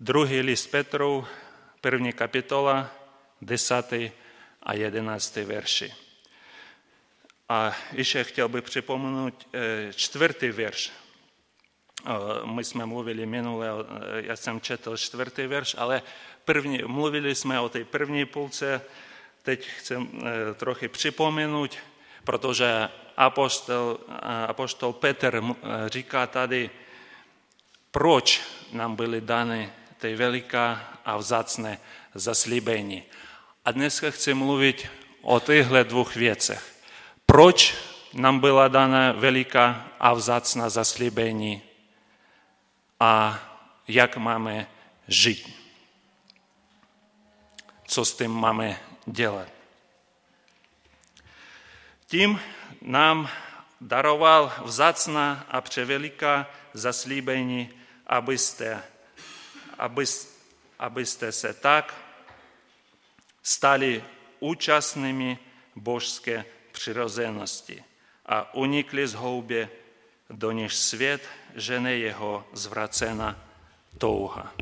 Druhý 0.00 0.40
list 0.40 0.66
Petrov, 0.66 1.28
první 1.80 2.12
kapitola, 2.12 2.90
10. 3.42 3.92
a 4.62 4.74
11. 4.74 5.36
verši. 5.36 5.94
A 7.48 7.76
ještě 7.92 8.24
chtěl 8.24 8.48
bych 8.48 8.64
připomenout 8.64 9.48
eh, 9.54 9.92
čtvrtý 9.92 10.50
verš. 10.50 10.92
Eh, 12.04 12.46
My 12.46 12.64
jsme 12.64 12.86
mluvili 12.86 13.26
minule, 13.26 13.68
eh, 13.68 14.22
já 14.26 14.36
jsem 14.36 14.60
četl 14.60 14.96
čtvrtý 14.96 15.46
verš, 15.46 15.74
ale 15.78 16.02
první, 16.44 16.82
mluvili 16.86 17.34
jsme 17.34 17.60
o 17.60 17.68
té 17.68 17.84
první 17.84 18.24
půlce, 18.24 18.82
teď 19.42 19.68
chcem 19.68 20.08
eh, 20.14 20.54
trochu 20.54 20.88
připomenout, 20.88 21.76
protože 22.24 22.88
apostol, 23.16 23.98
apostol 24.46 24.92
Petr 24.92 25.42
říká 25.86 26.26
tady, 26.26 26.70
proč 27.90 28.42
nám 28.72 28.96
byly 28.96 29.20
dány 29.20 29.72
ty 29.98 30.14
veliká 30.14 30.92
a 31.04 31.16
vzácné 31.16 31.78
zaslíbení. 32.14 33.02
A 33.64 33.72
dneska 33.72 34.10
chci 34.10 34.34
mluvit 34.34 34.86
o 35.22 35.40
těchto 35.40 35.82
dvou 35.82 36.06
věcech. 36.16 36.74
Proč 37.26 37.74
nám 38.12 38.40
byla 38.40 38.68
dána 38.68 39.12
veliká 39.12 39.88
a 40.00 40.12
vzácná 40.12 40.68
zaslíbení 40.68 41.62
a 43.00 43.40
jak 43.88 44.16
máme 44.16 44.70
žít. 45.08 45.56
Co 47.86 48.04
s 48.04 48.16
tím 48.16 48.30
máme 48.30 48.80
dělat. 49.06 49.48
Tím 52.06 52.40
nám 52.82 53.28
daroval 53.80 54.52
vzácná 54.64 55.46
a 55.48 55.60
převeliká 55.60 56.50
zaslíbení, 56.72 57.70
abyste, 58.06 58.82
abys, 59.78 60.40
abyste 60.78 61.32
se 61.32 61.54
tak 61.54 61.94
stali 63.42 64.04
účastnými 64.40 65.38
božské 65.76 66.44
přirozenosti 66.72 67.84
a 68.26 68.54
unikli 68.54 69.08
z 69.08 69.14
houbě, 69.14 69.70
do 70.30 70.52
níž 70.52 70.74
svět 70.74 71.28
žene 71.54 71.94
jeho 71.94 72.44
zvracená 72.52 73.44
touha. 73.98 74.54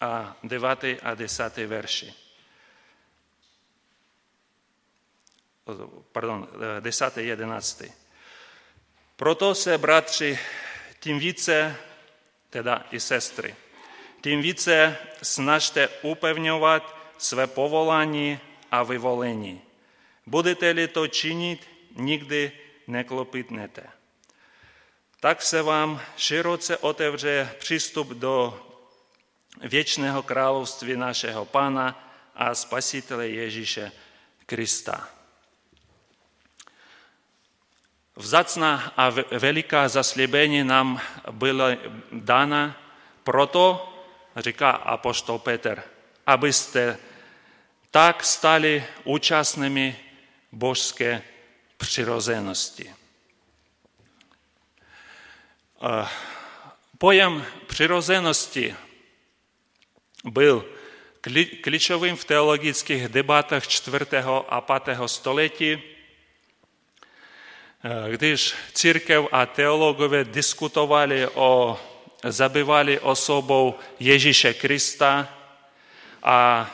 A 0.00 0.36
9. 0.42 0.84
a 1.02 1.14
10. 1.14 1.56
verši. 1.56 2.14
Pardon, 6.12 6.48
10. 6.80 7.16
11. 7.16 7.82
Proto 9.16 9.54
se, 9.54 9.78
bratři, 9.78 10.38
tím 11.00 11.18
více, 11.18 11.76
teda 12.50 12.86
i 12.90 13.00
sestry, 13.00 13.56
tím 14.20 14.42
více 14.42 14.96
snažte 15.22 15.88
upevňovat 16.02 16.96
své 17.18 17.46
povolání 17.46 18.40
a 18.70 18.82
vyvolení. 18.82 19.62
Budete-li 20.26 20.88
to 20.88 21.08
činit, 21.08 21.68
nikdy 21.96 22.52
neklopitnete. 22.86 23.95
Tak 25.20 25.42
se 25.42 25.62
vám 25.62 26.00
široce 26.16 26.76
otevře 26.76 27.54
přístup 27.58 28.08
do 28.08 28.62
věčného 29.60 30.22
království 30.22 30.96
našeho 30.96 31.44
Pána 31.44 32.12
a 32.34 32.54
Spasitele 32.54 33.28
Ježíše 33.28 33.92
Krista. 34.46 35.08
Vzácná 38.16 38.92
a 38.96 39.10
veliká 39.38 39.88
zaslíbení 39.88 40.64
nám 40.64 41.00
byla 41.30 41.68
dána 42.12 42.76
proto, 43.24 43.92
říká 44.36 44.70
apoštol 44.70 45.38
Petr, 45.38 45.82
abyste 46.26 46.98
tak 47.90 48.24
stali 48.24 48.84
účastnými 49.04 50.00
božské 50.52 51.22
přirozenosti. 51.76 52.94
Pojem 56.98 57.46
přirozenosti 57.66 58.74
byl 60.24 60.64
klíčovým 61.60 62.16
v 62.16 62.24
teologických 62.24 63.08
debatách 63.08 63.68
4. 63.68 64.06
a 64.48 64.60
5. 64.60 64.98
století, 65.06 65.82
když 68.10 68.54
církev 68.72 69.24
a 69.32 69.46
teologové 69.46 70.24
diskutovali 70.24 71.28
o, 71.34 71.80
zabývali 72.24 73.00
osobou 73.00 73.74
Ježíše 74.00 74.54
Krista 74.54 75.28
a 76.22 76.70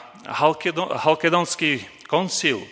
Halkedonský 0.94 1.86
koncil 2.08 2.68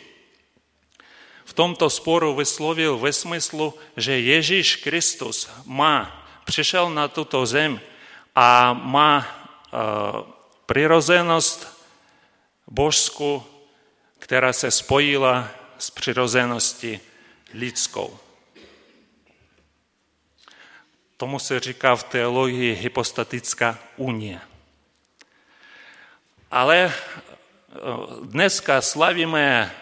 v 1.51 1.53
tomto 1.53 1.91
sporu 1.91 2.35
vyslovil 2.35 2.99
ve 2.99 3.13
smyslu, 3.13 3.75
že 3.97 4.21
Ježíš 4.21 4.77
Kristus 4.77 5.51
má, 5.67 6.20
přišel 6.51 6.91
na 6.91 7.09
tuto 7.09 7.47
zem 7.47 7.81
a 8.35 8.73
má 8.73 9.27
přirozenost 10.67 11.87
božskou, 12.67 13.47
která 14.19 14.53
se 14.53 14.71
spojila 14.71 15.49
s 15.79 15.91
přirozeností 15.91 17.01
lidskou. 17.55 18.19
Tomu 21.17 21.39
se 21.39 21.61
říká 21.61 21.97
v 21.97 22.05
teologii 22.05 22.75
hypostatická 22.75 23.79
unie. 23.97 24.41
Ale 26.51 26.93
dneska 28.23 28.81
slavíme, 28.83 29.75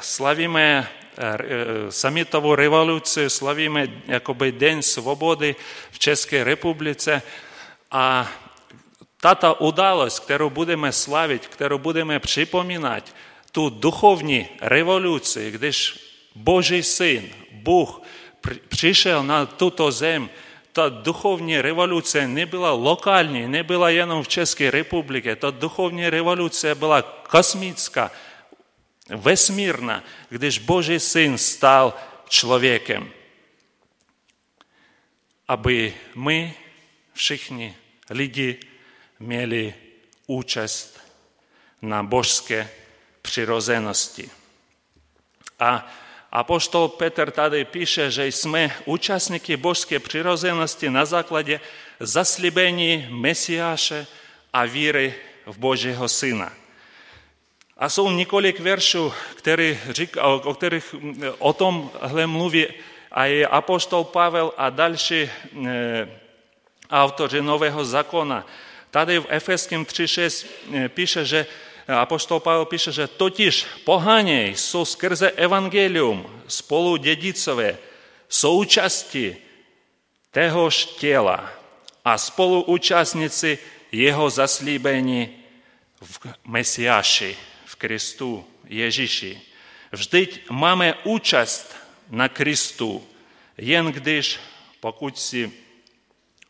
slavíme 0.00 0.90
Е, 1.20 1.26
е, 1.26 1.92
самі 1.92 2.24
того 2.24 2.56
революцію 2.56 3.30
славимо 3.30 3.84
якоби 4.08 4.52
День 4.52 4.82
Свободи 4.82 5.56
в 5.92 5.98
Чеській 5.98 6.42
Републіці. 6.42 7.20
А 7.90 8.24
тата 9.20 9.52
удалость, 9.52 10.30
яку 10.30 10.48
будемо 10.48 10.92
славити, 10.92 11.48
яку 11.60 11.78
будемо 11.78 12.20
припоминати, 12.20 13.12
ту 13.52 13.70
духовну 13.70 14.44
революцію, 14.60 15.58
коли 15.58 15.72
Божий 16.34 16.82
Син, 16.82 17.22
Бог, 17.64 18.00
прийшов 18.68 19.24
на 19.24 19.46
ту 19.46 19.90
землю, 19.90 20.28
та 20.72 20.90
духовна 20.90 21.62
революція 21.62 22.26
не 22.26 22.46
була 22.46 22.72
локальною, 22.72 23.48
не 23.48 23.62
була 23.62 23.90
єном 23.90 24.22
в 24.22 24.28
Чеській 24.28 24.70
Републіці, 24.70 25.34
та 25.34 25.50
духовна 25.50 26.10
революція 26.10 26.74
була 26.74 27.02
космічна– 27.02 28.10
vesmírná, 29.08 30.04
když 30.28 30.58
Boží 30.58 31.00
syn 31.00 31.38
stal 31.38 31.94
člověkem. 32.28 33.10
Aby 35.48 35.94
my 36.14 36.54
všichni 37.12 37.76
lidi 38.10 38.60
měli 39.18 39.74
účast 40.26 41.00
na 41.82 42.02
božské 42.02 42.70
přirozenosti. 43.22 44.30
A 45.58 45.92
apoštol 46.32 46.88
Petr 46.88 47.30
tady 47.30 47.64
píše, 47.64 48.10
že 48.10 48.26
jsme 48.26 48.76
účastníky 48.84 49.56
božské 49.56 49.98
přirozenosti 49.98 50.90
na 50.90 51.04
základě 51.04 51.60
zaslíbení 52.00 53.06
Mesiáše 53.10 54.06
a 54.52 54.64
víry 54.64 55.14
v 55.46 55.58
Božího 55.58 56.08
Syna. 56.08 56.57
A 57.78 57.88
jsou 57.88 58.10
několik 58.10 58.60
veršů, 58.60 59.12
který 59.34 59.78
říká, 59.90 60.26
o 60.26 60.54
kterých 60.54 60.94
o 61.38 61.52
tomhle 61.52 62.26
mluví 62.26 62.66
a 63.12 63.24
je 63.24 63.46
apoštol 63.46 64.04
Pavel 64.04 64.52
a 64.56 64.70
další 64.70 65.30
autoři 66.90 67.42
Nového 67.42 67.84
zákona. 67.84 68.46
Tady 68.90 69.18
v 69.18 69.26
Efeským 69.28 69.84
3.6 69.84 70.46
píše, 70.88 71.24
že 71.24 71.46
apoštol 71.88 72.40
Pavel 72.40 72.64
píše, 72.64 72.92
že 72.92 73.06
totiž 73.06 73.66
pohaně 73.84 74.46
jsou 74.48 74.84
skrze 74.84 75.30
evangelium 75.30 76.42
spolu 76.48 76.96
dědicové 76.96 77.78
součástí 78.28 79.36
téhož 80.30 80.84
těla 80.84 81.50
a 82.04 82.18
spoluúčastníci 82.18 83.58
jeho 83.92 84.30
zaslíbení 84.30 85.44
v 86.02 86.26
Mesiáši, 86.46 87.36
крісту 87.78 88.44
Єжіші. 88.70 89.38
Вждить 89.92 90.42
маме 90.50 90.96
участь 91.04 91.76
на 92.10 92.28
крісту, 92.28 93.00
єн 93.58 93.88
гдиш, 93.92 94.40
покутці 94.80 95.48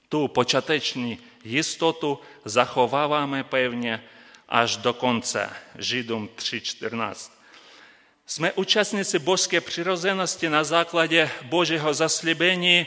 ту 0.08 0.28
початечну 0.28 1.16
істоту 1.44 2.18
заховаваме 2.44 3.44
певне 3.44 4.00
аж 4.46 4.76
до 4.76 4.94
конца. 4.94 5.50
Жидом 5.78 6.28
3.14. 6.38 7.30
Сме 8.26 8.52
учасниці 8.56 9.18
Божської 9.18 9.60
прирозеності 9.60 10.48
на 10.48 10.64
закладі 10.64 11.28
Божого 11.50 11.94
заслібення. 11.94 12.86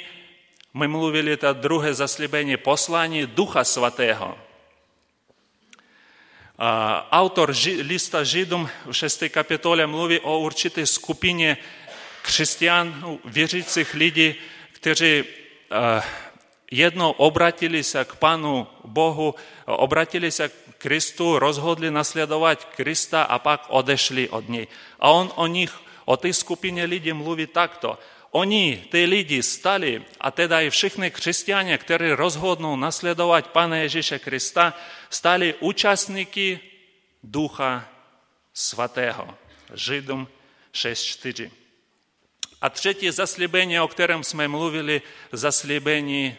Ми 0.74 0.88
мовили 0.88 1.36
та 1.36 1.54
друге 1.54 1.94
заслібення 1.94 2.58
послання 2.58 3.26
Духа 3.36 3.64
Святого– 3.64 4.36
Autor 7.10 7.54
lista 7.82 8.24
Židom 8.24 8.68
w 8.86 8.94
6 8.94 9.20
kapitole 9.34 9.88
mówi 9.88 10.22
o 10.22 10.38
určitej 10.38 10.88
skupinie 10.88 11.58
chrześcijan, 12.24 12.94
wierzących 13.26 13.94
ludzi, 13.94 14.36
którzy 14.74 15.26
jedno 16.72 17.18
obratili 17.18 17.82
k 18.08 18.16
Panu 18.16 18.66
Bogu, 18.84 19.34
obratili 19.66 20.32
się 20.32 20.50
k 20.50 20.82
Chrystu, 20.82 21.40
rozhodli 21.40 21.92
naśladować 21.92 22.60
Krista 22.76 23.28
a 23.28 23.40
pak 23.40 23.66
odeszli 23.70 24.30
od 24.30 24.50
niej. 24.50 24.68
A 25.00 25.12
on 25.12 25.30
o 25.36 25.48
nich, 25.48 25.80
o 26.06 26.18
tej 26.18 26.34
skupinie 26.34 26.88
ludzi 26.88 27.14
mówi 27.14 27.48
tak– 27.48 27.80
Oni, 28.32 28.88
ty 28.92 29.06
lidi, 29.06 29.44
stali, 29.44 30.06
a 30.20 30.32
teda 30.32 30.62
i 30.62 30.70
všichni 30.70 31.12
křesťané, 31.12 31.78
kteří 31.78 32.12
rozhodnou 32.12 32.76
nasledovat 32.76 33.48
Pana 33.48 33.78
Ježíše 33.78 34.20
Krista, 34.20 34.74
stali 35.10 35.56
účastníky 35.60 36.60
Ducha 37.24 37.90
Svatého. 38.54 39.38
Židům 39.74 40.28
6.4. 40.74 41.52
A 42.62 42.70
třetí 42.70 43.12
zaslíbení, 43.12 43.80
o 43.80 43.88
kterém 43.88 44.24
jsme 44.24 44.48
mluvili, 44.48 45.02
zaslíbení 45.32 46.38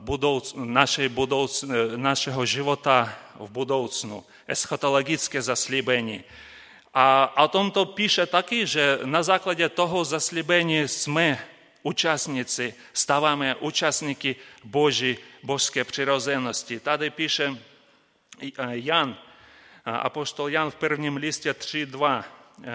budouc, 0.00 0.54
našej 0.56 1.08
budouc, 1.08 1.64
našeho 1.96 2.46
života 2.46 3.18
v 3.34 3.50
budoucnu, 3.50 4.24
eschatologické 4.46 5.42
zaslíbení. 5.42 6.24
A 6.94 7.44
o 7.44 7.48
tomto 7.48 7.86
píše 7.86 8.26
taky, 8.26 8.66
že 8.66 8.98
na 9.04 9.22
základě 9.22 9.68
toho 9.68 10.04
zaslíbení 10.04 10.88
jsme 10.88 11.38
účastníci, 11.82 12.74
stáváme 12.92 13.54
účastníky 13.54 14.36
Boží, 14.64 15.18
božské 15.42 15.84
přirozenosti. 15.84 16.80
Tady 16.80 17.10
píše 17.10 17.58
Jan, 18.70 19.16
apostol 19.84 20.48
Jan 20.48 20.70
v 20.70 20.74
prvním 20.74 21.16
listě 21.16 21.52
3.2, 21.52 22.24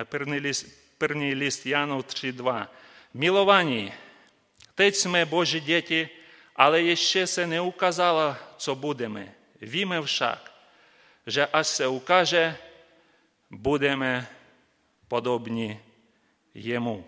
první 0.03 0.37
list, 0.37 0.65
první 0.97 1.33
list 1.33 1.65
Janu 1.65 1.99
3.2. 1.99 2.67
Milovaní, 3.13 3.93
teď 4.75 4.95
jsme 4.95 5.25
Boží 5.25 5.59
děti, 5.59 6.09
ale 6.55 6.81
ještě 6.81 7.27
se 7.27 7.47
neukázalo, 7.47 8.35
co 8.57 8.75
budeme. 8.75 9.33
Víme 9.61 10.01
však, 10.01 10.51
že 11.27 11.45
až 11.45 11.67
se 11.67 11.87
ukáže, 11.87 12.57
budeme 13.53 14.27
podobni 15.07 15.79
Jemu, 16.53 17.05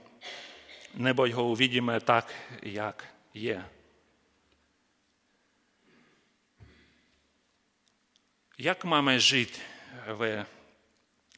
nebo 0.93 1.27
ho 1.27 1.43
uvidíme 1.49 1.99
tak, 1.99 2.33
jak 2.61 3.05
je. 3.33 3.65
Як 8.57 8.85
маємо 8.85 9.19
жити 9.19 9.59
в 10.07 10.45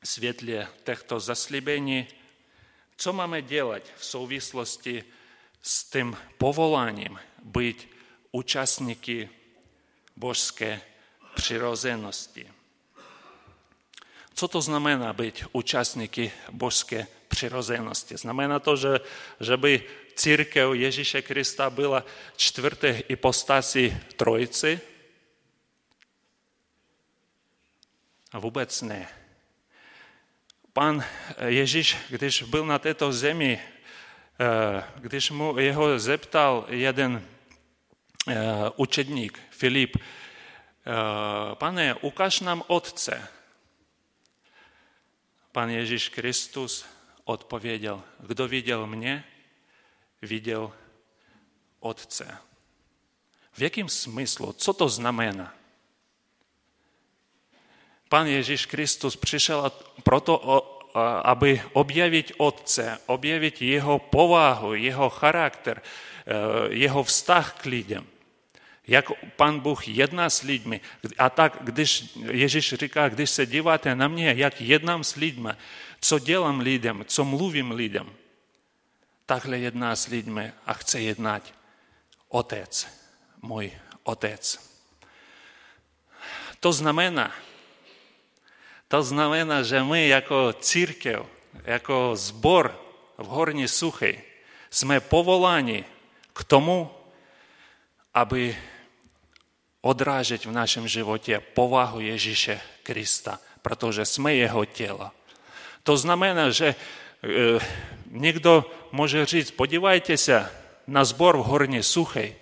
світлі 0.04 0.68
тих, 0.84 1.00
хто 1.00 1.20
засліблені? 1.20 2.08
Що 2.96 3.14
маємо 3.14 3.36
робити 3.36 3.90
в 3.98 4.04
совіслості 4.04 5.04
з 5.62 5.84
тим 5.84 6.16
поволанням 6.38 7.20
бути 7.44 7.86
учасники 8.32 9.30
Божської 10.16 10.80
прирозеності? 11.36 12.48
Co 14.38 14.48
to 14.48 14.62
znamená 14.62 15.14
být 15.14 15.46
účastníky 15.52 16.32
božské 16.52 17.08
přirozenosti? 17.28 18.18
Znamená 18.18 18.60
to, 18.60 18.76
že, 18.76 19.00
že 19.40 19.58
by 19.58 19.84
církev 20.16 20.74
Ježíše 20.74 21.22
Krista 21.22 21.70
byla 21.70 22.06
čtvrté 22.36 23.02
hypostási 23.10 23.98
trojici? 24.16 24.80
A 28.32 28.40
vůbec 28.40 28.82
ne. 28.82 29.08
Pan 30.74 31.04
Ježíš, 31.46 31.98
když 32.10 32.44
byl 32.44 32.66
na 32.66 32.80
této 32.80 33.14
zemi, 33.14 33.62
eh, 34.40 34.84
když 34.96 35.32
mu 35.32 35.60
jeho 35.60 36.00
zeptal 36.00 36.66
jeden 36.70 37.26
eh, 38.28 38.36
učedník, 38.76 39.40
Filip, 39.50 39.98
eh, 39.98 40.02
pane, 41.56 41.94
ukaž 41.94 42.40
nám 42.40 42.64
Otce. 42.68 43.37
Pan 45.58 45.70
Ježíš 45.70 46.10
Kristus 46.10 46.86
odpověděl, 47.24 48.04
kdo 48.20 48.48
viděl 48.48 48.88
mě, 48.88 49.24
viděl 50.22 50.72
Otce. 51.80 52.38
V 53.54 53.62
jakém 53.62 53.90
smyslu? 53.90 54.54
Co 54.54 54.74
to 54.74 54.90
znamená? 54.90 55.54
Pan 58.10 58.28
Ježíš 58.28 58.66
Kristus 58.66 59.16
přišel 59.16 59.72
proto, 60.04 60.62
aby 61.24 61.64
objevit 61.74 62.32
Otce, 62.38 63.00
objevit 63.06 63.62
jeho 63.62 64.00
povahu, 64.00 64.74
jeho 64.74 65.10
charakter, 65.10 65.82
eh, 65.82 66.34
jeho 66.70 67.04
vztah 67.04 67.62
k 67.62 67.66
lidem. 67.66 68.08
Jak 68.88 69.12
pan 69.36 69.60
Bůh 69.60 69.88
jedná 69.88 70.30
s 70.30 70.42
lidmi. 70.42 70.82
A 71.18 71.30
tak, 71.30 71.58
když 71.62 72.18
Ježíš 72.32 72.74
říká, 72.74 73.10
když 73.10 73.30
se 73.30 73.46
díváte 73.46 73.96
na 73.96 74.08
mě, 74.08 74.34
jak 74.38 74.62
jednám 74.62 75.04
s 75.04 75.16
lidmi, 75.16 75.50
co 76.02 76.20
dělám 76.20 76.60
lidem, 76.60 77.06
co 77.08 77.26
mluvím 77.26 77.72
lidem, 77.72 78.10
takhle 79.26 79.58
jedná 79.58 79.96
s 79.96 80.08
lidmi 80.08 80.54
a 80.66 80.74
chce 80.74 81.02
jednat 81.02 81.54
Otec, 82.30 82.88
můj 83.42 83.72
Otec. 84.04 84.60
To 86.60 86.74
znamená, 86.74 87.32
to 88.88 89.04
znamená, 89.04 89.64
že 89.64 89.84
my 89.84 90.08
jako 90.08 90.54
církev, 90.54 91.26
jako 91.64 92.16
zbor 92.16 92.82
v 93.18 93.26
Horní 93.26 93.68
Suchy 93.68 94.24
jsme 94.70 95.00
povoláni 95.00 95.86
k 96.34 96.44
tomu, 96.44 96.92
aby 98.14 98.58
životě 100.88 101.40
povahu 101.54 102.00
Ježíše 102.00 102.62
Krista, 102.84 103.40
protože 103.62 104.06
jsme 104.06 104.36
jeho 104.36 104.66
tělo. 104.66 105.12
To 105.84 105.98
znamená, 105.98 106.50
že 106.50 106.68
e, 106.68 106.76
někdo 108.12 108.66
může 108.92 109.26
říct, 109.26 109.52
podívejte 109.52 110.18
se 110.18 110.52
na 110.88 111.06
zbor 111.06 111.38
v 111.38 111.42
Horní 111.42 111.84
Suchej 111.84 112.36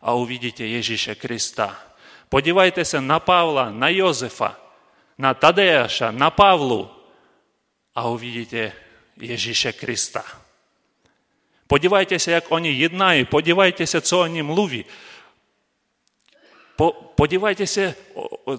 a 0.00 0.12
uvidíte 0.12 0.64
Ježíše 0.64 1.14
Krista. 1.14 1.80
Podívejte 2.28 2.84
se 2.84 3.00
na 3.00 3.20
Pavla, 3.20 3.70
na 3.70 3.88
Jozefa, 3.88 4.56
na 5.18 5.34
Tadeáša, 5.34 6.10
na 6.10 6.30
Pavlu 6.30 6.90
a 7.94 8.08
uvidíte 8.08 8.72
Ježíše 9.16 9.72
Krista. 9.72 10.24
Podívejte 11.66 12.18
se, 12.18 12.32
jak 12.32 12.44
oni 12.48 12.72
jednají, 12.72 13.24
podívejte 13.24 13.86
se, 13.86 14.00
co 14.00 14.20
oni 14.20 14.42
mluví 14.42 14.84
подівайтеся 17.16 17.94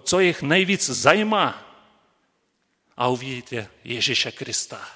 цих 0.05 0.43
найвіць 0.43 0.89
займа, 0.89 1.61
а 2.95 3.09
увійдете 3.09 3.67
Єжіша 3.83 4.31
Христа. 4.31 4.87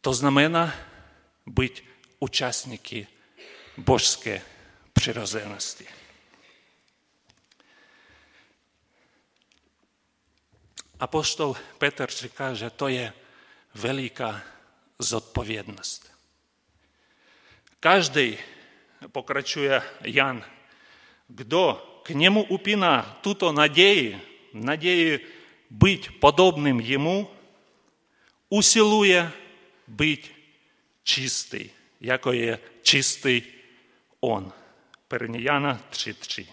То 0.00 0.12
знамена 0.12 0.72
бути 1.46 1.82
учасники 2.20 3.06
божської 3.76 4.40
прирозеності. 4.92 5.88
Апостол 10.98 11.56
Петр 11.78 12.08
каже, 12.34 12.70
то 12.76 12.90
є 12.90 13.12
велика 13.74 14.42
зодповідність. 14.98 16.10
Кожний, 17.80 18.38
покрачує 19.12 19.82
Ян 20.04 20.44
Кто 21.34 22.02
к 22.04 22.10
нему 22.10 22.42
упина, 22.42 23.18
тут 23.22 23.42
он 23.42 23.56
надеи, 23.56 24.18
надеи 24.52 25.26
быть 25.70 26.20
подобным 26.20 26.78
ему, 26.78 27.30
усилує 28.48 29.30
быть 29.86 30.30
чистий, 31.02 31.70
яко 32.00 32.34
є 32.34 32.58
чистий 32.82 33.44
он. 34.20 34.52
Переніяна 35.08 35.78
3.3. 35.92 36.46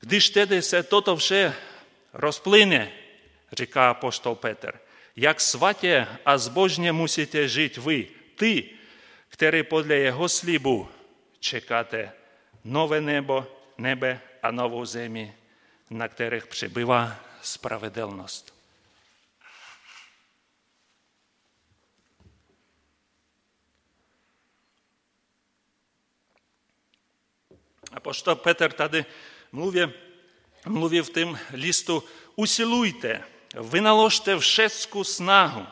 Коли 0.00 0.20
ж 0.20 0.34
теди 0.34 0.58
все 0.58 0.82
тото 0.82 1.14
все 1.14 1.52
розплине, 2.12 2.92
ріка 3.50 3.90
апостол 3.90 4.40
Петер, 4.40 4.80
як 5.16 5.40
сваті, 5.40 6.06
а 6.24 6.38
збожнє 6.38 6.92
мусите 6.92 7.48
жити 7.48 7.80
ви, 7.80 8.08
ти, 8.36 8.74
який 9.40 9.62
подле 9.62 10.00
його 10.00 10.28
слібу 10.28 10.88
чекате 11.40 12.12
нове 12.64 13.00
небо, 13.00 13.46
небе, 13.78 14.20
а 14.42 14.52
нову 14.52 14.86
земі, 14.86 15.32
на 15.90 16.08
которых 16.08 16.46
прибива 16.48 17.16
справедливість. 17.42 18.52
Апоштол 27.90 28.36
Петер 28.36 28.72
тоді 28.72 29.04
мовив, 29.52 29.92
мовив 30.64 31.08
тим 31.08 31.38
лісту, 31.54 32.02
усілуйте, 32.36 33.24
виналожте 33.54 34.34
всецьку 34.34 35.04
снагу, 35.04 35.66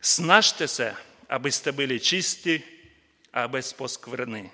снажтеся, 0.00 0.96
аби 1.28 1.50
сте 1.50 1.72
були 1.72 1.98
чисті, 1.98 2.62
аби 3.32 3.62
споскверни. 3.62 4.50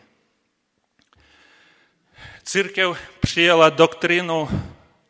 Církev 2.42 2.98
přijala 3.20 3.70
doktrínu 3.70 4.48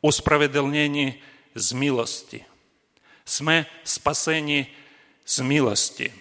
uspravedlnění 0.01 1.15
z 1.55 1.73
milosti. 1.73 2.45
Jsme 3.25 3.67
spaseni 3.85 4.67
z 5.27 5.39
milosti. 5.39 6.15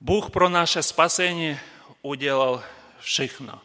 Bůh 0.00 0.30
pro 0.30 0.48
naše 0.48 0.82
spasení 0.82 1.58
udělal 2.02 2.64
všechno. 3.00 3.60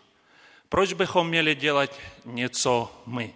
Proč 0.70 0.94
bychom 0.94 1.28
měli 1.28 1.56
dělat 1.56 2.00
něco 2.26 3.02
my? 3.06 3.34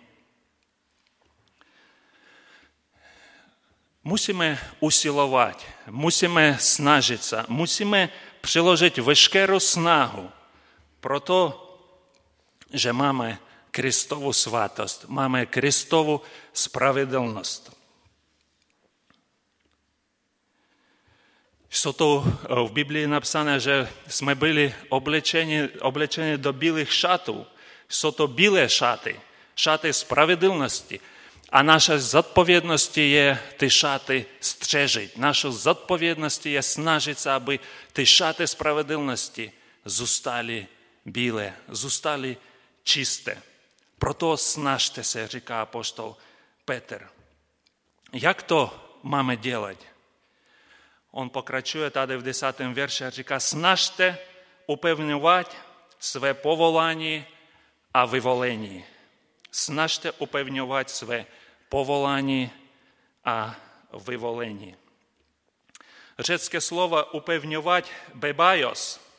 Musíme 4.04 4.60
usilovat, 4.80 5.66
musíme 5.88 6.58
snažit 6.60 7.24
se, 7.24 7.46
musíme 7.48 8.10
přiložit 8.42 8.98
veškerou 8.98 9.60
snahu 9.60 10.32
про 11.02 11.20
то, 11.20 11.68
że 12.74 12.94
mamy 12.94 13.38
Krystową 13.72 14.34
swatost, 14.34 15.10
mamy 15.10 15.46
Krystową 15.46 16.20
sprawiedliwość. 16.54 17.62
Що 21.70 21.92
то 21.94 22.20
в 22.50 22.72
Біблії 22.72 23.08
написано, 23.08 23.60
що 23.60 23.88
ми 24.22 24.36
були 24.36 24.74
облечені, 24.90 25.70
облечені 25.82 26.38
до 26.38 26.52
білих 26.52 26.92
шатів, 26.92 27.46
що 27.88 28.12
то 28.12 28.28
білі 28.28 28.70
шати, 28.70 29.16
шати 29.56 29.94
справедливості, 29.94 31.02
а 31.50 31.64
наша 31.64 31.96
відповідальність 31.96 32.98
є 32.98 33.40
ті 33.60 33.70
шати 33.70 34.26
стрежить. 34.40 35.18
Наша 35.18 35.50
відповідальність 35.50 36.46
є 36.46 36.62
снажитися, 36.62 37.30
аби 37.30 37.60
ті 37.94 38.06
шати 38.06 38.48
справедливості 38.48 39.52
зустали 39.86 40.68
bílé, 41.06 41.56
zůstaly 41.68 42.38
čisté. 42.84 43.42
Proto 44.00 44.38
snažte 44.38 45.04
se, 45.04 45.28
říká 45.28 45.62
apostol 45.62 46.18
Petr. 46.66 47.10
Jak 48.14 48.44
to 48.44 48.90
máme 49.04 49.38
dělat? 49.38 49.78
On 51.12 51.30
pokračuje 51.30 51.90
tady 51.90 52.18
v 52.18 52.24
desátém 52.24 52.74
verši 52.74 53.06
a 53.06 53.10
říká, 53.10 53.40
snažte 53.40 54.18
upevňovat 54.68 55.56
své 56.00 56.34
povolání 56.34 57.26
a 57.94 58.06
vyvolení. 58.06 58.86
Snažte 59.52 60.12
upevňovat 60.12 60.90
své 60.90 61.26
povolání 61.70 62.52
a 63.26 63.56
vyvolení. 64.06 64.76
Řecké 66.20 66.62
slovo 66.62 67.06
upevňovat 67.06 67.86
bebajos 68.14 69.11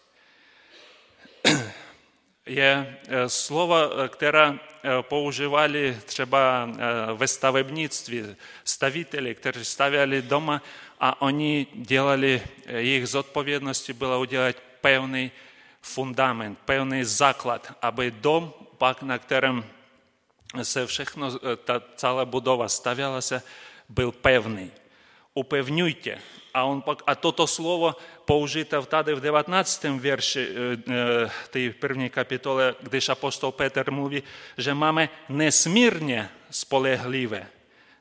je 2.47 2.97
slovo, 3.27 3.77
které 4.09 4.59
používali 5.01 5.99
třeba 6.05 6.69
ve 7.15 7.29
stavebnictví 7.29 8.37
staviteli, 8.65 9.35
kteří 9.35 9.65
stavěli 9.65 10.23
doma 10.23 10.63
a 11.01 11.23
oni 11.23 11.67
dělali, 11.75 12.43
jejich 12.67 13.09
zodpovědností 13.09 13.93
bylo 13.93 14.21
udělat 14.21 14.57
pevný 14.81 15.31
фундамент, 15.83 16.59
певний 16.65 17.05
заклад, 17.05 17.73
аби 17.83 18.11
дом, 18.11 18.53
пак, 18.79 19.03
на 19.03 19.15
якому 19.15 19.63
все 20.61 20.87
všechno, 20.87 21.39
та 21.65 21.81
ціла 21.97 22.25
будова 22.25 22.69
ставилася, 22.69 23.43
був 23.89 24.13
певний. 24.13 24.71
Упевнюйте. 25.35 26.21
А, 26.53 26.67
он, 26.67 26.83
а 27.07 27.15
то, 27.15 27.33
то 27.33 27.47
слово– 27.47 27.97
použite 28.25 28.83
tady 28.83 29.15
v 29.15 29.21
19. 29.21 29.85
verši 29.85 30.49
té 31.51 31.71
první 31.71 32.11
kapitole, 32.11 32.75
když 32.81 33.09
apostol 33.09 33.53
Petr 33.53 33.91
mluví, 33.91 34.23
že 34.59 34.75
máme 34.75 35.09
nesmírně 35.29 36.31
spolehlivé, 36.51 37.47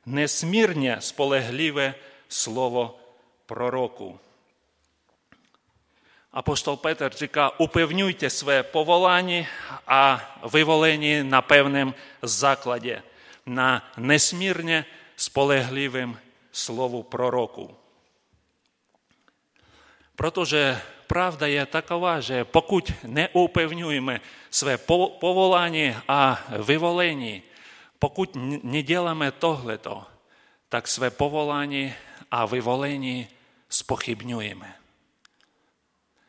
nesmírně 0.05 0.97
spolehlivé 0.99 1.95
slovo 2.29 2.99
proroku. 3.45 4.19
Апостол 6.34 6.77
Петр 6.77 7.12
říká, 7.13 7.60
упевнюйте 7.60 8.29
своє 8.29 8.63
поволання, 8.63 9.47
а 9.88 10.19
виволені 10.43 11.23
на 11.23 11.41
певним 11.41 11.93
закладі, 12.21 13.01
на 13.45 13.91
несмірне 13.97 14.86
сполегливим 15.15 16.17
слову 16.51 17.03
пророку. 17.03 17.75
Protože 20.21 20.81
pravda 21.07 21.47
je 21.47 21.65
taková, 21.65 22.21
že 22.21 22.45
pokud 22.45 22.93
neupevňujeme 23.10 24.21
své 24.53 24.77
povolání 25.17 25.97
a 26.07 26.45
vyvolení, 26.62 27.41
pokud 27.99 28.38
neděláme 28.63 29.31
tohleto, 29.31 30.05
tak 30.69 30.88
své 30.88 31.10
povolání 31.10 31.93
a 32.31 32.45
vyvolení 32.45 33.27
spochybňujeme. 33.69 34.75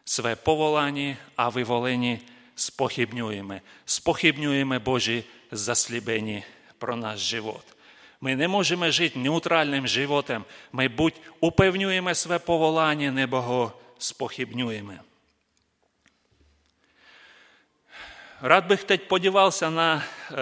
Své 0.05 0.37
povolání 0.37 1.17
a 1.39 1.51
vyvolení 1.51 2.21
spochybňujeme. 2.57 3.61
Spochybňujeme 3.87 4.79
Boží 4.79 5.25
zaslíbení 5.51 6.45
pro 6.79 6.97
náš 6.97 7.21
život. 7.21 7.65
My 8.21 8.37
nemůžeme 8.37 8.93
žít 8.93 9.17
neutrálním 9.17 9.87
životem. 9.87 10.45
My 10.73 10.89
buď 10.89 11.15
upevňujeme 11.41 12.15
své 12.15 12.39
povolání, 12.39 13.11
nebo 13.11 13.43
ho 13.43 13.82
spochybňujeme. 14.03 15.01
Rád 18.43 18.65
bych 18.65 18.85
teď 18.85 19.03
podíval 19.03 19.53
se 19.53 19.71
na 19.71 20.03
eh, 20.03 20.35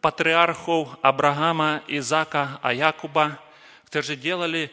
patriarchů 0.00 0.92
Abrahama, 1.02 1.80
Izáka 1.86 2.60
a 2.62 2.70
Jakuba, 2.70 3.38
kteří 3.84 4.16
dělali 4.16 4.70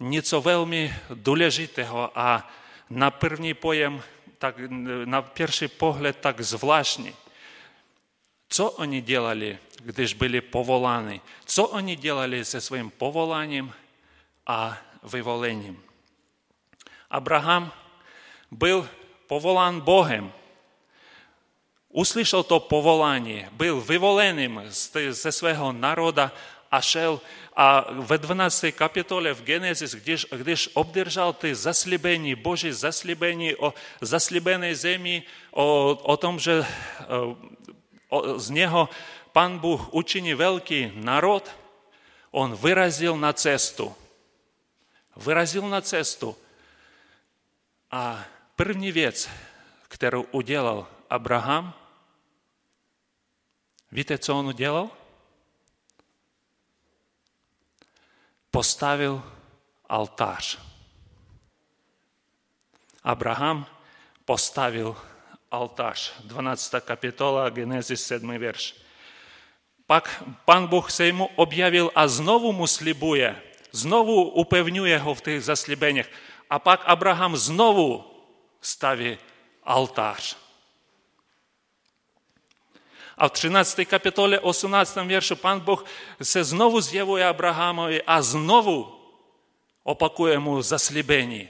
něco 0.00 0.40
velmi 0.40 0.94
důležitého 1.14 2.18
a 2.18 2.50
na 2.90 3.10
první 3.10 3.54
pojem, 3.54 4.02
tak, 4.38 4.54
na 5.04 5.22
první 5.22 5.68
pohled 5.68 6.16
tak 6.20 6.40
zvláštní. 6.40 7.14
Co 8.48 8.70
oni 8.70 9.00
dělali, 9.00 9.58
když 9.82 10.14
byli 10.14 10.40
povoláni? 10.40 11.20
Co 11.44 11.68
oni 11.68 11.96
dělali 11.96 12.44
se 12.44 12.60
svým 12.60 12.90
povoláním 12.90 13.72
a 14.46 14.78
vyvolením? 15.02 15.83
Абрагам 17.14 17.72
был 18.50 18.84
поволан 19.28 19.80
Богом. 19.80 20.32
Услышал 21.88 22.42
то 22.42 22.58
поволание, 22.58 23.48
был 23.52 23.78
выволенным 23.78 24.68
со 24.72 25.30
своего 25.30 25.70
народа, 25.70 26.32
а 26.70 26.82
шел 26.82 27.22
а 27.54 27.82
в 27.82 28.18
12 28.18 28.74
капитоле 28.74 29.32
в 29.32 29.44
Генезис, 29.44 29.94
где 29.94 30.16
ж, 30.16 30.26
где 30.28 30.56
ж 30.56 30.70
обдержал 30.74 31.32
ты 31.32 31.54
заслебение 31.54 32.34
Божье, 32.34 32.72
заслебение 32.72 33.54
о 33.60 33.74
заслебенной 34.00 34.74
земли, 34.74 35.24
о, 35.52 35.92
о 35.92 36.16
том, 36.16 36.40
что 36.40 36.66
о, 36.98 37.30
э, 37.30 37.34
о, 38.10 38.38
с 38.40 38.50
него 38.50 38.90
Пан 39.32 39.60
Бог 39.60 39.94
учини 39.94 40.30
великий 40.30 40.86
народ, 40.86 41.48
он 42.32 42.56
выразил 42.56 43.14
на 43.14 43.32
цесту. 43.32 43.96
Выразил 45.14 45.64
на 45.66 45.80
цесту. 45.80 46.36
A 47.90 48.24
první 48.56 48.92
věc, 48.92 49.30
kterou 49.88 50.22
udělal 50.22 50.86
Abraham, 51.10 51.74
víte, 53.92 54.18
co 54.18 54.38
on 54.38 54.46
udělal? 54.46 54.90
Postavil 58.50 59.32
altář. 59.88 60.58
Abraham 63.02 63.66
postavil 64.24 64.96
altář. 65.50 66.12
12. 66.24 66.74
kapitola, 66.80 67.50
Genesis 67.50 68.06
7. 68.06 68.38
verš. 68.38 68.74
Pak 69.86 70.22
pan 70.44 70.66
Bůh 70.66 70.90
se 70.90 71.12
mu 71.12 71.26
objavil 71.26 71.90
a 71.94 72.08
znovu 72.08 72.52
mu 72.52 72.66
slibuje, 72.66 73.42
znovu 73.72 74.30
upevňuje 74.30 74.98
ho 74.98 75.14
v 75.14 75.20
těch 75.20 75.44
zaslíbeních 75.44 76.10
a 76.54 76.58
pak 76.58 76.86
Abraham 76.86 77.36
znovu 77.36 78.04
staví 78.60 79.18
altář. 79.62 80.36
A 83.18 83.28
v 83.28 83.32
13. 83.32 83.80
kapitole 83.90 84.38
18. 84.38 84.96
verši 84.96 85.34
pán 85.34 85.60
Boh 85.60 85.84
se 86.22 86.44
znovu 86.44 86.80
zjevuje 86.80 87.26
Abrahamovi 87.26 88.02
a 88.02 88.22
znovu 88.22 88.86
opakuje 89.82 90.38
mu 90.38 90.62
zaslíbení. 90.62 91.48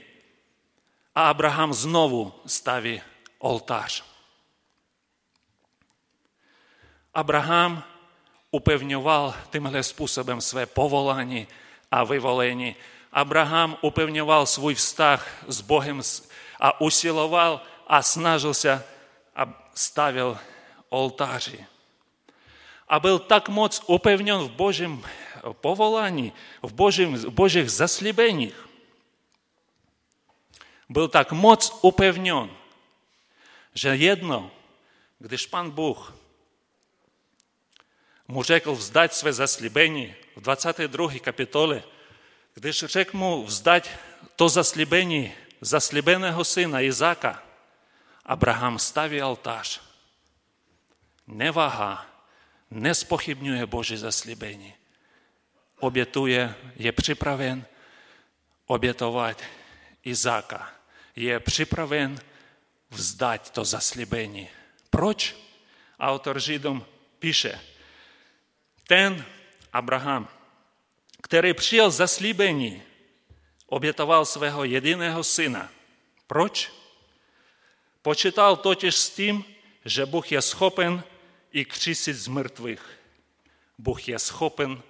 А 1.15 1.29
Абрагам 1.29 1.73
знову 1.73 2.33
ставі 2.45 3.01
олтаж. 3.39 4.03
Абрагам 7.13 7.83
упевнював 8.51 9.35
тим 9.49 9.83
способом 9.83 10.41
своє 10.41 10.65
поволання, 10.65 11.45
а 11.89 12.03
виволені 12.03 12.75
Абрагам 13.15 13.79
упевнявал 13.81 14.45
свой 14.45 14.73
встах 14.73 15.25
с 15.47 15.61
Богом, 15.61 16.01
а 16.59 16.75
усиловал, 16.81 17.63
оснажился, 17.85 18.85
ставил 19.73 20.37
алтарі. 20.91 21.65
А 22.87 22.99
был 22.99 23.19
так 23.19 23.47
моц 23.47 23.81
упевнен 23.87 24.39
в 24.39 24.51
Божьем 24.57 25.01
поволанні, 25.61 26.33
в, 26.61 26.73
Божьем, 26.73 27.15
в 27.15 27.31
Божьих 27.31 27.69
заслібеннях. 27.69 28.67
Был 30.89 31.07
так 31.07 31.31
моц 31.31 31.71
упевнен, 31.81 32.49
що, 33.75 33.95
jedno, 33.95 34.49
gdyż 35.21 35.47
Pan 35.47 35.71
Bóg 35.71 36.11
mu 38.27 38.43
rzekł 38.43 38.75
wzdać 38.75 39.15
swe 39.15 39.33
zaslibenie 39.33 40.15
w 40.35 40.41
22 40.41 41.19
kapitole– 41.23 41.81
Když 42.55 42.79
řeknu 42.79 43.19
mu 43.19 43.47
to 44.35 44.49
zaslibeni, 44.49 45.35
zaslíbeného 45.61 46.43
syna 46.43 46.79
Izaka, 46.81 47.43
Abraham 48.25 48.79
stawi 48.79 49.21
ołtarz. 49.21 49.79
Nie 51.27 51.51
waha, 51.51 52.05
nie 52.71 52.95
spochybniuje 52.95 53.67
Boże 53.67 53.97
zaslibeni. 53.97 54.73
Obietuje, 55.79 56.53
je 56.75 56.91
připraven 56.91 57.65
obietować 58.67 59.37
Izaka. 60.05 60.71
Je 61.15 61.39
przyprawen 61.39 62.19
вздать 62.91 63.51
to 63.51 63.65
заслібені. 63.65 64.49
Proč 64.89 65.35
автор 65.97 66.39
жидом 66.39 66.85
пише, 67.19 67.59
Тен 68.87 69.23
Абрагам 69.71 70.27
który 71.25 71.55
przyjął 71.55 71.91
zaslíbení, 71.91 72.81
obetował 73.67 74.25
swego 74.25 74.65
jedynego 74.65 75.23
syna. 75.23 75.67
Proč? 76.27 76.71
Poczytał 78.03 78.57
totiž 78.57 78.95
z 78.95 79.11
tym, 79.11 79.43
że 79.85 80.07
Bóg 80.07 80.31
jest 80.31 80.49
schopen 80.49 81.01
i 81.53 81.65
krzysić 81.65 82.15
z 82.15 82.27
mrtwych. 82.27 82.97
Bóg 83.79 84.07
jest 84.07 84.25
schopen 84.25 84.81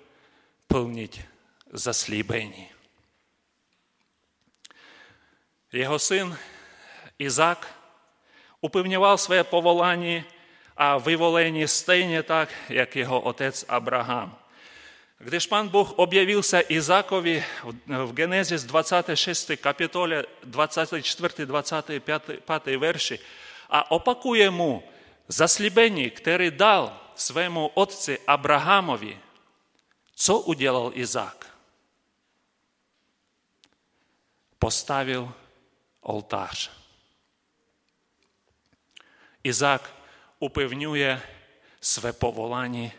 pełnić 0.67 1.19
zaslíbení. 1.73 2.67
Jeho 5.71 5.99
syn 5.99 6.35
Ізак 7.19 7.67
upevňoval 8.61 9.17
своє 9.17 9.43
povolání 9.43 10.23
a 10.75 10.97
vyvolení 10.97 11.67
stejně 11.67 12.23
tak, 12.23 12.49
як 12.69 12.95
jeho 12.95 13.21
отець 13.21 13.65
Abraham. 13.67 14.44
Gdyż 15.19 15.47
Pan 15.47 15.69
Bóg 15.69 15.93
objawił 15.97 16.43
się 16.43 16.61
Izakowi 16.61 17.41
w 17.87 18.13
Genezis 18.13 18.65
26 18.65 19.47
kapitole 19.61 20.23
24-25 20.43 22.79
verši, 22.79 23.17
a 23.69 23.89
opakuje 23.89 24.51
mu 24.51 24.83
zaslibenie, 25.27 26.11
które 26.11 26.51
dal 26.51 26.91
svému 27.15 27.71
otci 27.75 28.17
Abrahamovi. 28.25 29.17
Co 30.15 30.39
udělal 30.39 30.91
Izak? 30.93 31.45
Postavil 34.59 35.31
ołtarz. 36.01 36.71
Izak 39.43 39.91
upewniuje 40.39 41.21
své 41.81 42.13
povolání 42.13 42.91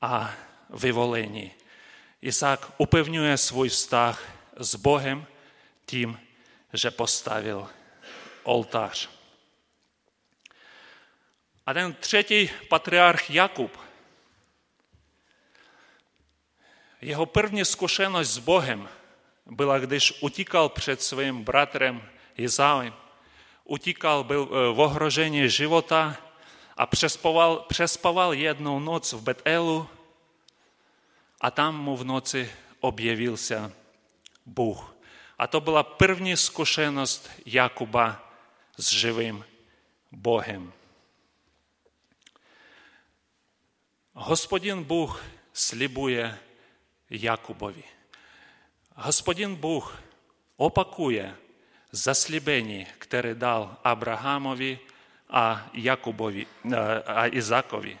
a 0.00 0.34
vyvolení. 0.72 1.52
Izák 2.22 2.72
upevňuje 2.78 3.38
svůj 3.38 3.68
vztah 3.68 4.24
s 4.56 4.74
Bohem 4.74 5.26
tím, 5.86 6.20
že 6.72 6.90
postavil 6.90 7.68
oltář. 8.42 9.08
A 11.66 11.74
ten 11.74 11.94
třetí 11.94 12.50
patriarch 12.68 13.30
Jakub, 13.30 13.78
jeho 17.00 17.26
první 17.26 17.64
zkušenost 17.64 18.28
s 18.28 18.38
Bohem 18.38 18.88
byla, 19.46 19.78
když 19.78 20.22
utíkal 20.22 20.68
před 20.68 21.02
svým 21.02 21.44
bratrem 21.44 22.08
Izáem. 22.36 22.94
Utíkal, 23.64 24.24
byl 24.24 24.46
v 24.46 24.80
ohrožení 24.80 25.50
života 25.50 26.16
a 26.76 26.86
přespaval, 26.86 27.64
přespaval 27.68 28.34
jednou 28.34 28.80
noc 28.80 29.12
v 29.12 29.22
Betelu 29.22 29.88
а 31.42 31.50
там 31.50 31.74
му 31.74 31.96
в 31.96 32.04
ноці 32.04 32.46
об'явився 32.80 33.70
Бог. 34.46 34.94
А 35.36 35.46
то 35.46 35.60
була 35.60 35.82
первні 35.82 36.36
скушеність 36.36 37.30
Якуба 37.44 38.20
з 38.78 38.90
живим 38.90 39.44
Богом. 40.10 40.72
Господин 44.14 44.84
Бог 44.84 45.20
слібує 45.52 46.36
Якубові. 47.10 47.84
Господин 48.96 49.56
Бог 49.56 49.92
опакує 50.56 51.34
заслібені, 51.92 52.86
які 53.12 53.34
дав 53.34 53.80
Абрагамові, 53.82 54.78
а 55.28 55.56
Якубові, 55.74 56.46
е, 56.64 57.02
а 57.06 57.26
Ізакові. 57.26 57.96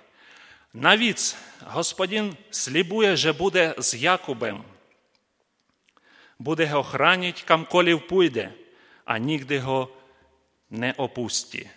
Навіть 0.74 1.36
господін 1.60 2.36
слібує, 2.50 3.16
що 3.16 3.34
буде 3.34 3.74
з 3.78 3.94
Якубем, 3.94 4.64
буде 6.38 6.66
його 6.66 6.82
хранить, 6.82 7.42
камколів 7.42 8.06
пуйде, 8.06 8.54
а 9.04 9.18
нігде 9.18 9.54
його 9.54 9.88
не 10.70 10.92
опусті. 10.92 11.70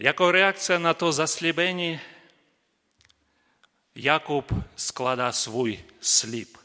Яка 0.00 0.32
реакція 0.32 0.78
на 0.78 0.94
то 0.94 1.12
заслібені, 1.12 2.00
Якуб 3.94 4.52
склада 4.76 5.32
свій 5.32 5.78
сліп. 6.00 6.58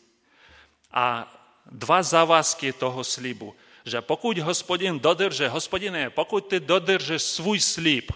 А 0.92 1.26
два 1.66 2.04
завазки 2.04 2.72
того 2.72 3.04
слібу– 3.04 3.56
že 3.90 4.02
pokud 4.02 4.38
hospodin 4.38 5.00
dodrže, 5.00 5.48
hospodine, 5.48 6.10
pokud 6.10 6.48
ty 6.48 6.60
dodržeš 6.60 7.22
svůj 7.22 7.60
slib, 7.60 8.12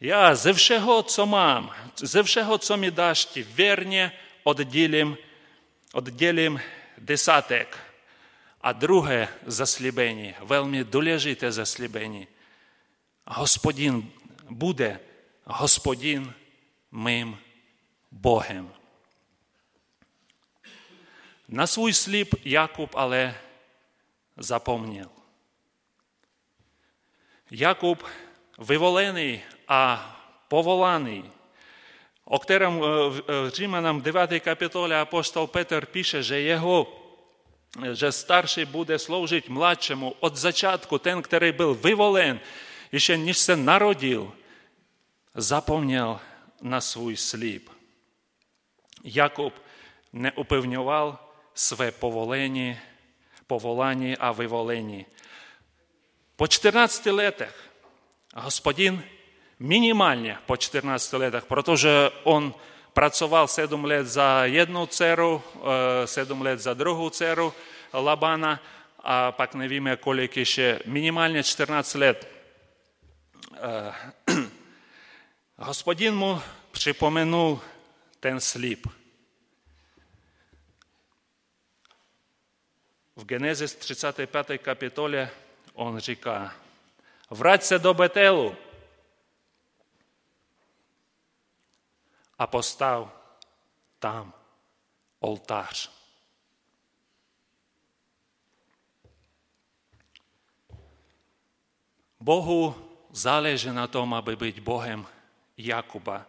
já 0.00 0.34
ze 0.34 0.52
všeho, 0.52 1.02
co 1.02 1.26
mám, 1.26 1.74
ze 1.96 2.22
všeho, 2.22 2.58
co 2.58 2.76
mi 2.76 2.90
dáš, 2.90 3.24
ti 3.24 3.42
věrně 3.42 4.12
oddělím, 4.42 5.18
oddělím 5.92 6.60
desátek. 6.98 7.78
A 8.60 8.72
druhé 8.72 9.28
zaslíbení, 9.46 10.34
velmi 10.40 10.84
důležité 10.84 11.52
zaslíbení, 11.52 12.26
Господин 13.38 14.10
буде 14.50 15.00
Господин 15.44 16.32
мим 16.90 17.38
Богом. 18.10 18.70
На 21.48 21.66
свій 21.66 21.92
сліп 21.92 22.34
Якуб 22.44 22.90
але 22.94 23.34
запомнив. 24.37 25.09
Якуб 27.49 28.03
виволений, 28.57 29.41
а 29.67 29.97
поволаний, 30.49 31.23
о 32.25 32.39
котором 32.39 32.79
в 32.79 33.51
Римлянам 33.59 34.01
9 34.01 34.43
капітолі 34.43 34.93
апостол 34.93 35.51
Петр 35.51 35.85
пише, 35.85 36.23
що 36.23 36.35
його 36.35 37.03
że 37.75 38.11
starszy 38.11 38.65
буде 38.65 38.99
служить 38.99 39.49
младшему 39.49 40.15
от 40.21 40.37
зачатку, 40.37 40.99
ten, 40.99 41.21
который 41.21 41.51
был 41.51 41.73
выволен, 41.73 42.39
еще 42.91 43.17
неž 43.17 43.37
se 43.37 43.55
narodil, 43.55 44.31
zapomněl 45.33 46.19
na 46.61 46.81
svůj 46.81 47.17
slib. 47.17 47.69
Jakub 49.03 49.53
neupevňoval 50.13 51.19
své 51.53 51.91
povolení, 51.91 52.77
поволанні, 53.48 54.16
а 54.20 54.30
виволенні. 54.30 55.06
По 56.36 56.48
14 56.48 57.06
летах 57.06 57.54
господин 58.34 59.02
минимально 59.58 60.38
по 60.46 60.56
14 60.56 61.14
летах, 61.14 61.46
protože 61.46 62.12
он 62.24 62.54
працював 62.94 63.50
7 63.50 63.86
лет 63.86 64.06
за 64.06 64.46
одну 64.62 64.86
церу, 64.86 65.42
е, 65.66 66.06
7 66.06 66.42
лет 66.42 66.60
за 66.60 66.74
другу 66.74 67.10
церу 67.10 67.52
Лабана, 67.92 68.58
а 69.02 69.32
пак 69.32 69.54
не 69.54 69.68
віме, 69.68 69.96
коліки 69.96 70.44
ще 70.44 70.80
мінімальне 70.86 71.42
14 71.42 71.96
лет. 71.96 72.26
Е, 73.62 73.92
господин 75.56 76.16
му 76.16 76.40
припоминув 76.72 77.60
ten 78.22 78.40
сліп.– 78.40 78.86
В 83.18 83.26
Генезис 83.26 83.74
35 83.74 84.62
капітолі 84.62 85.28
он 85.74 86.00
říká, 86.00 86.54
враться 87.30 87.78
до 87.78 87.94
Бетелу 87.94 88.56
а 92.36 92.46
постав 92.46 93.10
там 93.98 94.32
олтар. 95.20 95.74
Богу 102.20 102.74
záleží 103.10 103.70
na 103.74 103.86
tom, 103.86 104.14
aby 104.14 104.36
byť 104.36 104.60
Bohem 104.62 105.06
Jakuba. 105.58 106.26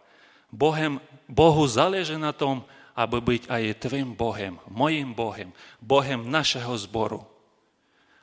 Bohu 1.28 1.66
záleží 1.70 2.18
na 2.18 2.32
tom, 2.32 2.66
аби 3.00 3.20
бути 3.20 3.46
а 3.48 3.72
твим 3.72 4.12
Богом, 4.12 4.58
моїм 4.66 5.14
Богом, 5.14 5.52
Богом 5.80 6.30
нашого 6.30 6.78
збору. 6.78 7.26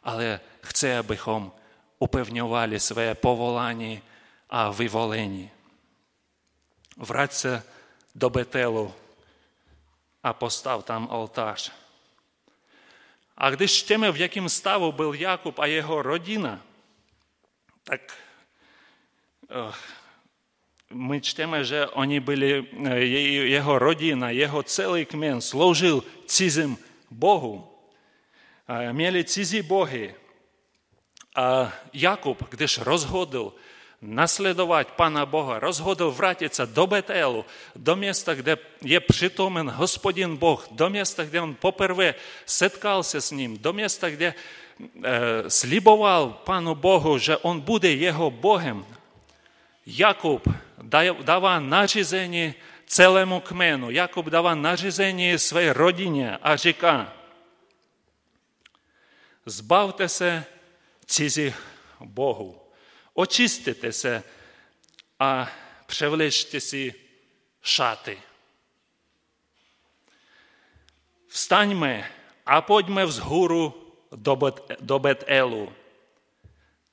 Але 0.01 0.39
хоче, 0.61 0.99
абихом 0.99 1.51
упевнювали 1.99 2.79
своє 2.79 3.13
поволання, 3.13 4.01
а 4.47 4.69
виволені. 4.69 5.49
Враться 6.95 7.63
до 8.15 8.29
Бетелу, 8.29 8.93
а 10.21 10.33
постав 10.33 10.85
там 10.85 11.07
алтаж. 11.11 11.71
А 13.35 13.51
гди 13.51 13.67
ж 13.67 13.87
теми, 13.87 14.11
в 14.11 14.17
яким 14.17 14.49
ставу 14.49 14.91
був 14.91 15.15
Якуб, 15.15 15.53
а 15.57 15.67
його 15.67 16.03
родина, 16.03 16.59
так 17.83 18.13
my 20.93 21.21
čteme, 21.21 21.63
že 21.63 21.87
oni 21.87 22.19
byli, 22.19 22.65
jeho 23.51 23.79
rodina, 23.79 24.29
jeho 24.29 24.63
celý 24.63 25.05
kmen 25.05 25.41
sloužil 25.41 26.03
cizím 26.25 26.77
Bohu. 27.11 27.67
Měli 28.91 29.23
cizí 29.23 29.61
bohy. 29.61 30.15
A 31.35 31.73
Jakub, 31.93 32.43
když 32.49 32.77
rozhodl 32.77 33.53
nasledovat 34.01 34.91
Pana 34.91 35.25
Boha, 35.25 35.59
rozhodl 35.59 36.11
vrátit 36.11 36.55
se 36.55 36.65
do 36.65 36.87
Betelu, 36.87 37.45
do 37.75 37.95
města, 37.95 38.35
kde 38.35 38.57
je 38.81 38.99
přitomen 38.99 39.69
hospodin 39.69 40.37
Boh, 40.37 40.67
do 40.71 40.89
města, 40.89 41.25
kde 41.25 41.41
on 41.41 41.55
poprvé 41.55 42.15
setkal 42.45 43.03
se 43.03 43.21
s 43.21 43.31
ním, 43.31 43.57
do 43.57 43.73
města, 43.73 44.09
kde 44.09 44.33
sliboval 45.47 46.29
Panu 46.43 46.75
Bohu, 46.75 47.17
že 47.17 47.37
on 47.37 47.59
bude 47.59 47.91
jeho 47.91 48.31
Bohem, 48.31 48.85
Jakub 49.85 50.47
dává 51.21 51.59
nařízení 51.59 52.55
celému 52.85 53.39
kmenu. 53.39 53.89
Jakub 53.89 54.25
dává 54.25 54.55
nařízení 54.55 55.39
své 55.39 55.73
rodině 55.73 56.37
a 56.37 56.55
říká, 56.55 57.13
zbavte 59.45 60.09
se 60.09 60.45
cizích 61.05 61.55
bohů, 61.99 62.61
očistěte 63.13 63.93
se 63.93 64.23
a 65.19 65.51
převlečte 65.85 66.59
si 66.59 66.95
šaty. 67.61 68.21
Vstaňme 71.27 72.11
a 72.45 72.61
pojďme 72.61 73.05
vzhůru 73.05 73.93
do 74.79 74.99
Betelu. 74.99 75.73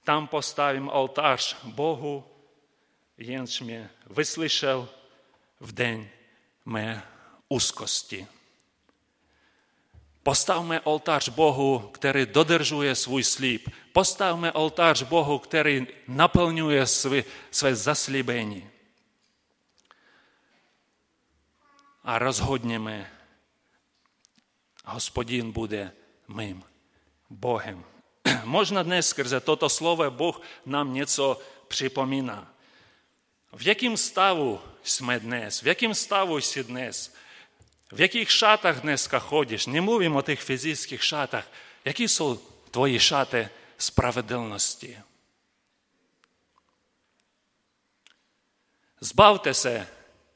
Tam 0.05 0.27
postavím 0.27 0.89
oltář 0.89 1.57
Bohu, 1.65 2.34
jenž 3.19 3.61
mě 3.61 3.91
vyslyšel 4.11 4.89
v 5.61 5.73
den 5.73 6.09
mé 6.65 7.03
úzkosti. 7.49 8.27
Postavme 10.23 10.81
oltář 10.81 11.29
Bohu, 11.29 11.79
který 11.79 12.27
dodržuje 12.27 12.95
svůj 12.95 13.25
slib. 13.25 13.69
Postavme 13.93 14.53
oltář 14.53 15.03
Bohu, 15.03 15.39
který 15.39 15.87
naplňuje 16.09 16.87
své, 16.87 17.25
své 17.51 17.77
zaslíbení. 17.77 18.71
A 22.05 22.19
rozhodněme, 22.19 23.11
hospodin 24.85 25.53
bude 25.53 25.93
mým 26.29 26.65
Bohem. 27.31 27.85
Možná 28.45 28.83
dnes 28.83 29.09
skrze 29.09 29.41
toto 29.41 29.69
slovo 29.69 30.11
Bůh 30.11 30.41
nám 30.67 30.95
něco 30.95 31.41
připomíná. 31.69 32.54
в 33.55 33.63
яким 33.63 33.97
ставу 33.97 34.61
сме 34.83 35.21
днес, 35.21 35.65
в 35.65 35.67
яким 35.67 35.95
ставу 35.95 36.41
сі 36.41 36.63
днес, 36.63 37.13
в 37.93 38.01
яких 38.01 38.31
шатах 38.31 38.81
днеска 38.81 39.19
ходиш, 39.19 39.67
не 39.67 39.81
мовимо 39.81 40.19
о 40.19 40.23
тих 40.23 40.41
фізичних 40.41 41.03
шатах, 41.03 41.45
які 41.85 42.09
су 42.09 42.41
твої 42.71 43.01
шати 43.01 43.49
справедливості. 43.77 44.99
Збавтеся 49.01 49.87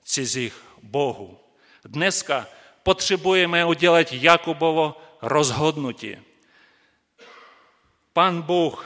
цізіх 0.05 0.62
Богу. 0.83 1.41
Днеска 1.85 2.47
потребуємо 2.83 3.64
уділати 3.64 4.16
Якубово 4.16 5.01
розгоднуті. 5.21 6.19
Пан 8.12 8.43
Бог 8.43 8.85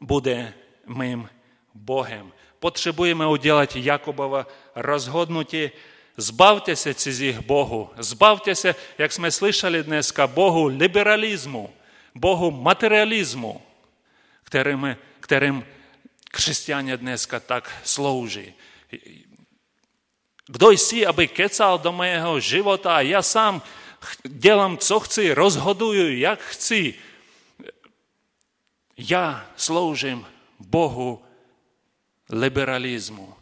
буде 0.00 0.54
мим 0.86 1.28
Богом 1.74 2.32
potrzebujemy 2.60 3.28
udzielać 3.28 3.76
Jakubowa 3.76 4.44
rozhodnutie 4.74 5.70
Збавтеся 6.16 6.94
цих 6.94 7.46
Богу, 7.46 7.90
збавтеся, 7.98 8.74
як 8.98 9.18
ми 9.18 9.28
слышали 9.28 9.82
днеска, 9.82 10.26
Богу 10.26 10.70
лібералізму, 10.70 11.70
Богу 12.14 12.50
матеріалізму, 12.50 13.62
которым, 14.44 14.96
которым 15.20 15.64
християне 16.32 16.96
днеска 16.96 17.40
так 17.40 17.70
служить. 17.84 18.54
Кто 20.48 20.76
си, 20.76 21.02
аби 21.02 21.26
кецал 21.26 21.82
до 21.82 21.92
моєго 21.92 22.40
живота, 22.40 22.96
а 22.96 23.02
я 23.02 23.22
сам 23.22 23.62
делам, 24.24 24.78
що 24.80 25.00
хочу, 25.00 25.34
розгодую, 25.34 26.18
як 26.18 26.40
хочу. 26.40 26.94
Я 28.96 29.42
служим 29.56 30.24
Богу 30.58 31.25
Либералізму. 32.28 33.36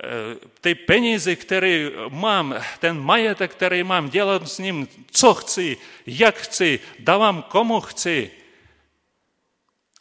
Е, 0.00 0.36
Ты 0.60 0.74
пенізы, 0.74 1.36
который 1.36 2.10
мам, 2.10 2.54
ten 2.80 3.00
маєток, 3.00 3.50
який 3.60 3.84
мам, 3.84 4.08
делал 4.08 4.46
з 4.46 4.60
ним, 4.60 4.88
що, 5.12 5.32
chci, 5.32 5.78
як 6.06 6.36
chci, 6.36 6.80
давам 6.98 7.44
кому 7.50 7.80
chci. 7.80 8.30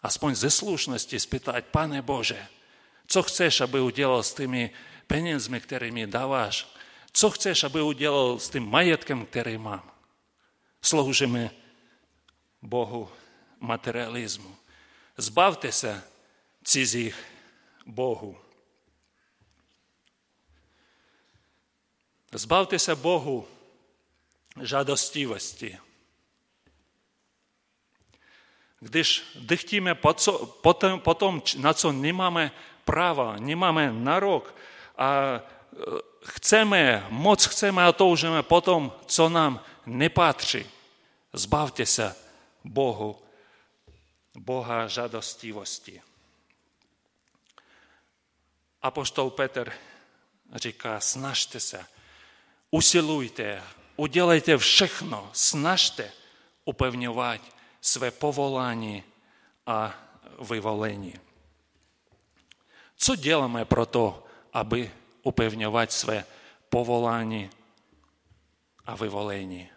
Аспонь 0.02 0.36
зі 0.36 0.50
слушності 0.50 1.20
спитати, 1.20 1.64
пане 1.72 2.02
Боже, 2.02 2.48
що 3.08 3.20
co 3.20 3.24
chcesz, 3.24 3.62
aby 3.62 4.24
з 4.24 4.34
тими 4.34 4.70
tymi 5.08 5.30
які 5.30 5.66
którymi 5.66 6.08
даваш, 6.08 6.68
що 7.12 7.30
chcesz, 7.30 7.64
аби 7.64 7.82
udzielał 7.82 8.40
з 8.40 8.50
тим 8.50 8.64
маєтком, 8.64 9.26
który 9.26 9.58
мам. 9.58 9.82
Служимо 10.82 11.50
Богу 12.62 13.10
матеріалізму. 13.60 14.50
Збавтеся 15.18 16.02
цих 16.64 17.16
Bohu. 17.92 18.38
Zbavte 22.32 22.80
se 22.80 22.96
Bohu 22.96 23.48
žádostivosti. 24.62 25.78
Když 28.80 29.24
dychtíme 29.36 29.96
potom, 30.62 31.00
potom, 31.00 31.42
na 31.58 31.74
co 31.74 31.92
nemáme 31.92 32.52
práva, 32.86 33.36
nemáme 33.36 33.92
nárok 33.92 34.56
a 34.98 35.12
e, 35.12 35.40
chceme, 36.26 37.06
moc 37.10 37.46
chceme 37.46 37.86
a 37.86 37.92
toužíme 37.92 38.44
potom, 38.44 38.92
co 39.06 39.30
nám 39.30 39.64
nepatří. 39.86 40.66
Zbavte 41.34 41.86
se 41.86 42.16
Bohu, 42.64 43.22
Boha 44.36 44.88
žádostivosti. 44.88 46.02
Apoštol 48.82 49.30
Petr 49.30 49.74
říká, 50.56 51.00
snažte 51.00 51.60
se, 51.60 51.86
usilujte, 52.72 53.64
udělejte 53.96 54.58
všechno, 54.58 55.30
snažte 55.34 56.12
upevňovat 56.66 57.42
své 57.82 58.12
povolání 58.12 59.04
a 59.66 59.94
vyvolení. 60.50 61.14
Co 62.96 63.16
děláme 63.16 63.66
pro 63.66 63.86
to, 63.86 64.24
aby 64.54 64.92
upevňovat 65.24 65.92
své 65.92 66.26
povolání 66.70 67.50
a 68.86 68.96
vyvolení? 68.96 69.70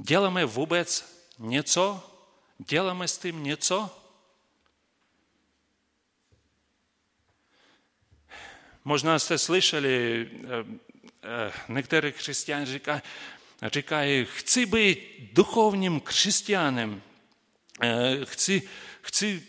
Děláme 0.00 0.44
vůbec 0.44 1.04
něco? 1.38 2.10
Děláme 2.58 3.08
s 3.08 3.18
tím 3.18 3.44
něco? 3.44 4.03
Možná 8.84 9.18
jste 9.18 9.38
slyšeli 9.38 10.30
některé 11.68 12.12
křesťané 12.12 12.66
říkají, 12.66 13.00
říkají, 13.62 14.24
chci 14.24 14.66
být 14.66 14.98
duchovním 15.32 16.00
křesťanem, 16.00 17.02
chci, 18.24 18.62
chci 19.02 19.46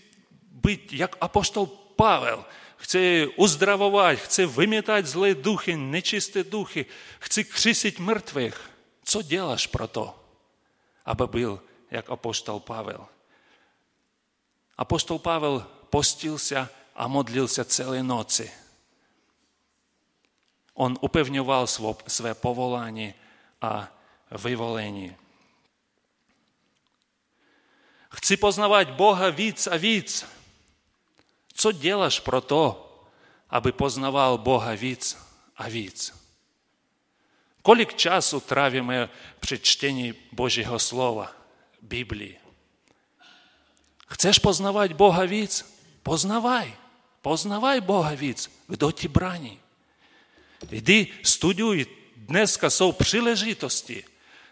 být 0.51 0.93
jak 0.93 1.15
apostol 1.21 1.65
Pavel, 1.95 2.45
chci 2.77 3.27
uzdravovat, 3.35 4.17
chci 4.17 4.45
vymětat 4.45 5.05
zlé 5.05 5.35
duchy, 5.35 5.75
nečisté 5.75 6.43
duchy, 6.43 6.85
chci 7.19 7.43
křisit 7.43 7.99
mrtvých. 7.99 8.71
Co 9.03 9.21
děláš 9.21 9.67
pro 9.67 9.87
to, 9.87 10.23
aby 11.05 11.23
byl 11.27 11.61
jak 11.91 12.09
apostol 12.09 12.59
Pavel? 12.59 13.07
Apostol 14.77 15.19
Pavel 15.19 15.67
postil 15.89 16.39
se 16.39 16.69
a 16.95 17.07
modlil 17.07 17.47
se 17.47 17.65
celé 17.65 18.03
noci 18.03 18.51
a 23.61 23.87
vyvolení. 24.31 25.15
Chci 28.09 28.37
poznávat 28.37 28.89
Boha 28.89 29.29
víc 29.29 29.67
a 29.67 29.77
víc. 29.77 30.25
Co 31.53 31.71
děláš 31.71 32.19
pro 32.19 32.41
to, 32.41 32.91
aby 33.49 33.71
poznával 33.71 34.37
Boha 34.37 34.75
víc 34.75 35.17
a 35.57 35.69
víc? 35.69 36.25
Kolik 37.61 37.95
času 37.95 38.39
trávíme 38.39 39.09
při 39.39 39.59
čtení 39.59 40.13
Božího 40.31 40.79
slova, 40.79 41.31
Biblii? 41.81 42.39
Chceš 44.07 44.39
poznávat 44.39 44.93
Boha 44.93 45.25
víc? 45.25 45.79
Poznavaj. 46.03 46.73
Poznavaj 47.21 47.81
Boha 47.81 48.13
víc. 48.13 48.63
Kdo 48.67 48.91
ti 48.91 49.07
brání? 49.07 49.64
Іди 50.71 51.11
студюй, 51.21 51.87
днеска 52.15 52.69
сов 52.69 52.97
прилежитості, 52.97 54.05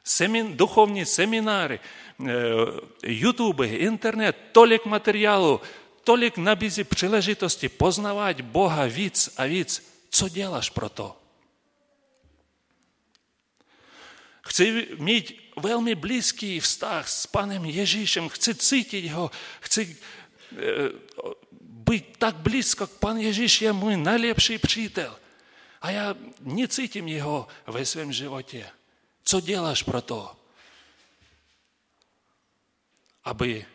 семін, 0.04 0.54
духовні 0.54 1.06
семінари, 1.06 1.80
е, 2.20 2.68
ютуби, 3.04 3.68
інтернет, 3.68 4.36
толік 4.54 4.86
матеріалу, 4.86 5.62
толік 6.04 6.38
на 6.38 6.56
бізі 6.56 6.84
прилежитості, 6.84 7.70
познавати 7.70 8.44
Бога 8.44 8.88
віц, 8.88 9.32
а 9.36 9.48
віц. 9.48 9.82
Що 10.10 10.30
делаєш 10.30 10.70
про 10.70 10.90
то? 10.90 11.16
Chci 14.44 14.88
mít 15.00 15.40
velmi 15.56 15.96
blízký 15.96 16.60
vztah 16.60 17.08
s 17.08 17.26
panem 17.28 17.66
Ježíšem, 17.66 18.30
chci 18.30 18.56
cítit 18.56 19.08
ho, 19.08 19.32
chci 19.60 19.98
e, 20.52 20.90
být 21.62 22.18
tak 22.18 22.36
blízko, 22.36 22.88
k 22.88 23.00
pan 23.00 23.18
Ježíš 23.18 23.62
je 23.62 23.74
můj 23.74 23.98
nejlepší 23.98 24.58
přítel. 24.58 25.16
a 25.84 25.92
já 25.92 26.16
necítím 26.40 27.08
jeho 27.08 27.48
ve 27.68 27.86
svém 27.86 28.14
životě. 28.14 28.70
Co 29.24 29.40
děláš 29.40 29.84
pro 29.84 30.02
to? 30.02 30.36
Aby 33.24 33.66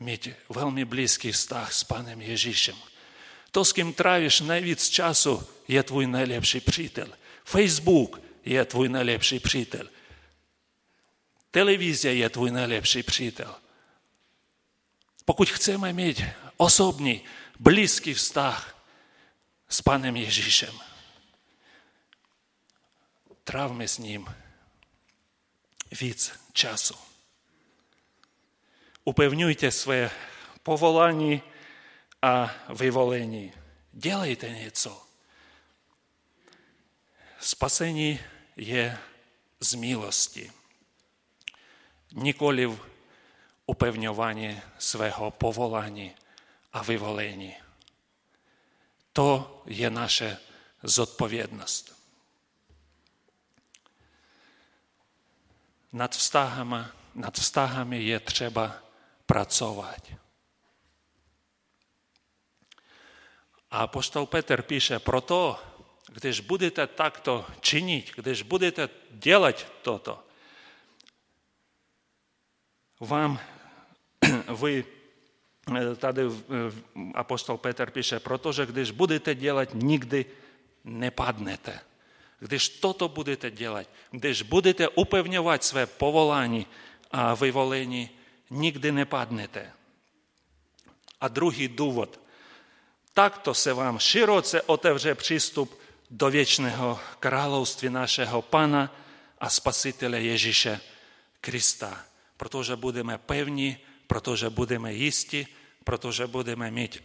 mít 0.00 0.28
velmi 0.48 0.84
blízký 0.84 1.32
vztah 1.32 1.72
s 1.72 1.84
Panem 1.84 2.20
Ježíšem. 2.20 2.76
To, 3.50 3.64
s 3.64 3.72
kým 3.72 3.92
trávíš 3.92 4.40
nejvíc 4.40 4.88
času, 4.88 5.48
je 5.68 5.82
tvůj 5.82 6.06
nejlepší 6.06 6.60
přítel. 6.60 7.08
Facebook 7.44 8.20
je 8.44 8.64
tvůj 8.64 8.88
nejlepší 8.88 9.40
přítel. 9.40 9.88
Televize 11.50 12.14
je 12.14 12.28
tvůj 12.30 12.50
nejlepší 12.50 13.02
přítel. 13.02 13.54
Pokud 15.24 15.50
chceme 15.50 15.92
mít 15.92 16.22
osobní, 16.56 17.24
blízký 17.58 18.14
vztah 18.14 18.84
s 19.68 19.82
Panem 19.82 20.16
Ježíšem, 20.16 20.89
травми 23.44 23.88
з 23.88 24.00
ним 24.00 24.28
від 25.92 26.38
часу. 26.52 26.98
Упевнюйте 29.04 29.70
своє 29.70 30.10
поволанні, 30.62 31.42
а 32.20 32.48
виволенні. 32.68 33.52
Делайте 33.92 34.50
нецо. 34.50 35.02
Спасені 37.40 38.20
є 38.56 38.98
з 39.60 39.74
милості. 39.74 40.50
Ніколи 42.12 42.66
в 42.66 42.78
упевнюванні 43.66 44.56
свого 44.78 45.30
поволання, 45.30 46.10
а 46.70 46.82
виволенні. 46.82 47.60
То 49.12 49.62
є 49.66 49.90
наша 49.90 50.38
зодповідність. 50.82 51.99
Nad 55.92 56.16
vztahami, 56.16 56.76
nad 57.14 57.34
vztahami 57.34 58.02
je 58.02 58.20
třeba 58.20 58.74
pracovat. 59.26 60.12
A 63.70 63.78
apostol 63.78 64.26
Petr 64.26 64.62
píše, 64.62 64.98
proto, 64.98 65.58
když 66.12 66.40
budete 66.40 66.86
takto 66.86 67.46
činit, 67.60 68.12
když 68.16 68.42
budete 68.42 68.88
dělat 69.10 69.66
toto, 69.82 70.24
vám 73.00 73.40
vy, 74.62 74.84
tady 75.96 76.22
apostol 77.14 77.58
Petr 77.58 77.90
píše, 77.90 78.20
protože 78.20 78.66
když 78.66 78.90
budete 78.90 79.34
dělat, 79.34 79.68
nikdy 79.74 80.26
nepadnete. 80.84 81.89
Když 82.40 82.68
toto 82.68 83.08
budete 83.08 83.50
dělat, 83.50 83.86
když 84.10 84.42
budete 84.42 84.88
upevňovat 84.88 85.64
své 85.64 85.86
povolání 85.86 86.66
a 87.10 87.34
vyvolení, 87.34 88.10
nikdy 88.50 88.92
nepadnete. 88.92 89.72
A 91.20 91.28
druhý 91.28 91.68
důvod. 91.68 92.20
Takto 93.14 93.54
se 93.54 93.72
vám 93.72 93.98
široce 93.98 94.62
otevře 94.62 95.14
přístup 95.14 95.80
do 96.10 96.30
věčného 96.30 97.00
království 97.20 97.88
našeho 97.88 98.42
Pana 98.42 98.96
a 99.38 99.50
Spasitele 99.50 100.20
Ježíše 100.20 100.80
Krista. 101.40 102.04
Protože 102.36 102.76
budeme 102.76 103.18
pevní, 103.18 103.78
protože 104.06 104.50
budeme 104.50 104.92
jistí, 104.92 105.46
protože 105.84 106.26
budeme 106.26 106.70
mít 106.70 107.02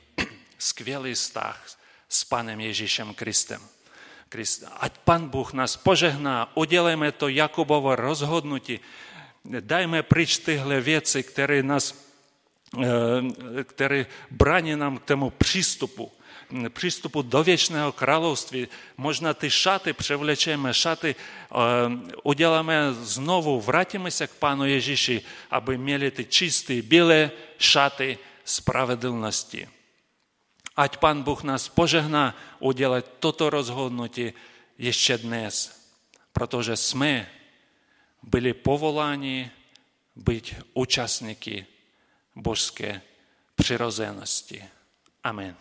skvělý 0.57 1.13
vztah 1.13 1.79
s 2.09 2.23
Panem 2.23 2.59
Ježíšem 2.59 3.13
Kristem. 3.13 3.74
Krista. 4.30 4.69
Ať 4.69 4.97
Pan 4.97 5.30
Bůh 5.30 5.53
nás 5.53 5.78
požehná, 5.78 6.51
udělejme 6.53 7.11
to 7.11 7.28
Jakubovo 7.28 7.95
rozhodnutí, 7.95 8.80
dajme 9.45 10.03
pryč 10.03 10.38
tyhle 10.38 10.82
věci, 10.82 11.23
které 11.23 11.63
nás 11.63 12.05
které 13.63 14.05
brání 14.32 14.76
nám 14.76 14.97
k 14.97 15.05
tomu 15.05 15.30
přístupu, 15.30 16.11
přístupu 16.69 17.21
do 17.21 17.43
věčného 17.43 17.91
království. 17.91 18.67
Možná 18.97 19.34
ty 19.34 19.49
šaty 19.49 19.93
převlečeme, 19.93 20.73
šaty 20.73 21.15
uděláme 22.23 22.93
znovu, 22.93 23.61
vrátíme 23.61 24.11
se 24.11 24.28
k 24.28 24.32
Pánu 24.32 24.65
Ježíši, 24.65 25.21
aby 25.51 25.78
měli 25.78 26.11
ty 26.11 26.26
čisté, 26.26 26.82
bílé 26.82 27.32
šaty 27.57 28.17
spravedlnosti. 28.45 29.67
Ať 30.76 30.97
Pán 30.97 31.23
Bůh 31.23 31.43
nás 31.43 31.69
požehná 31.69 32.36
udělat 32.59 33.05
toto 33.19 33.49
rozhodnutí 33.49 34.34
ještě 34.78 35.17
dnes, 35.17 35.86
protože 36.34 36.76
jsme 36.76 37.32
byli 38.23 38.53
povoláni 38.53 39.51
být 40.15 40.55
účastníky 40.73 41.65
božské 42.36 43.01
přirozenosti. 43.55 44.63
Amen. 45.23 45.55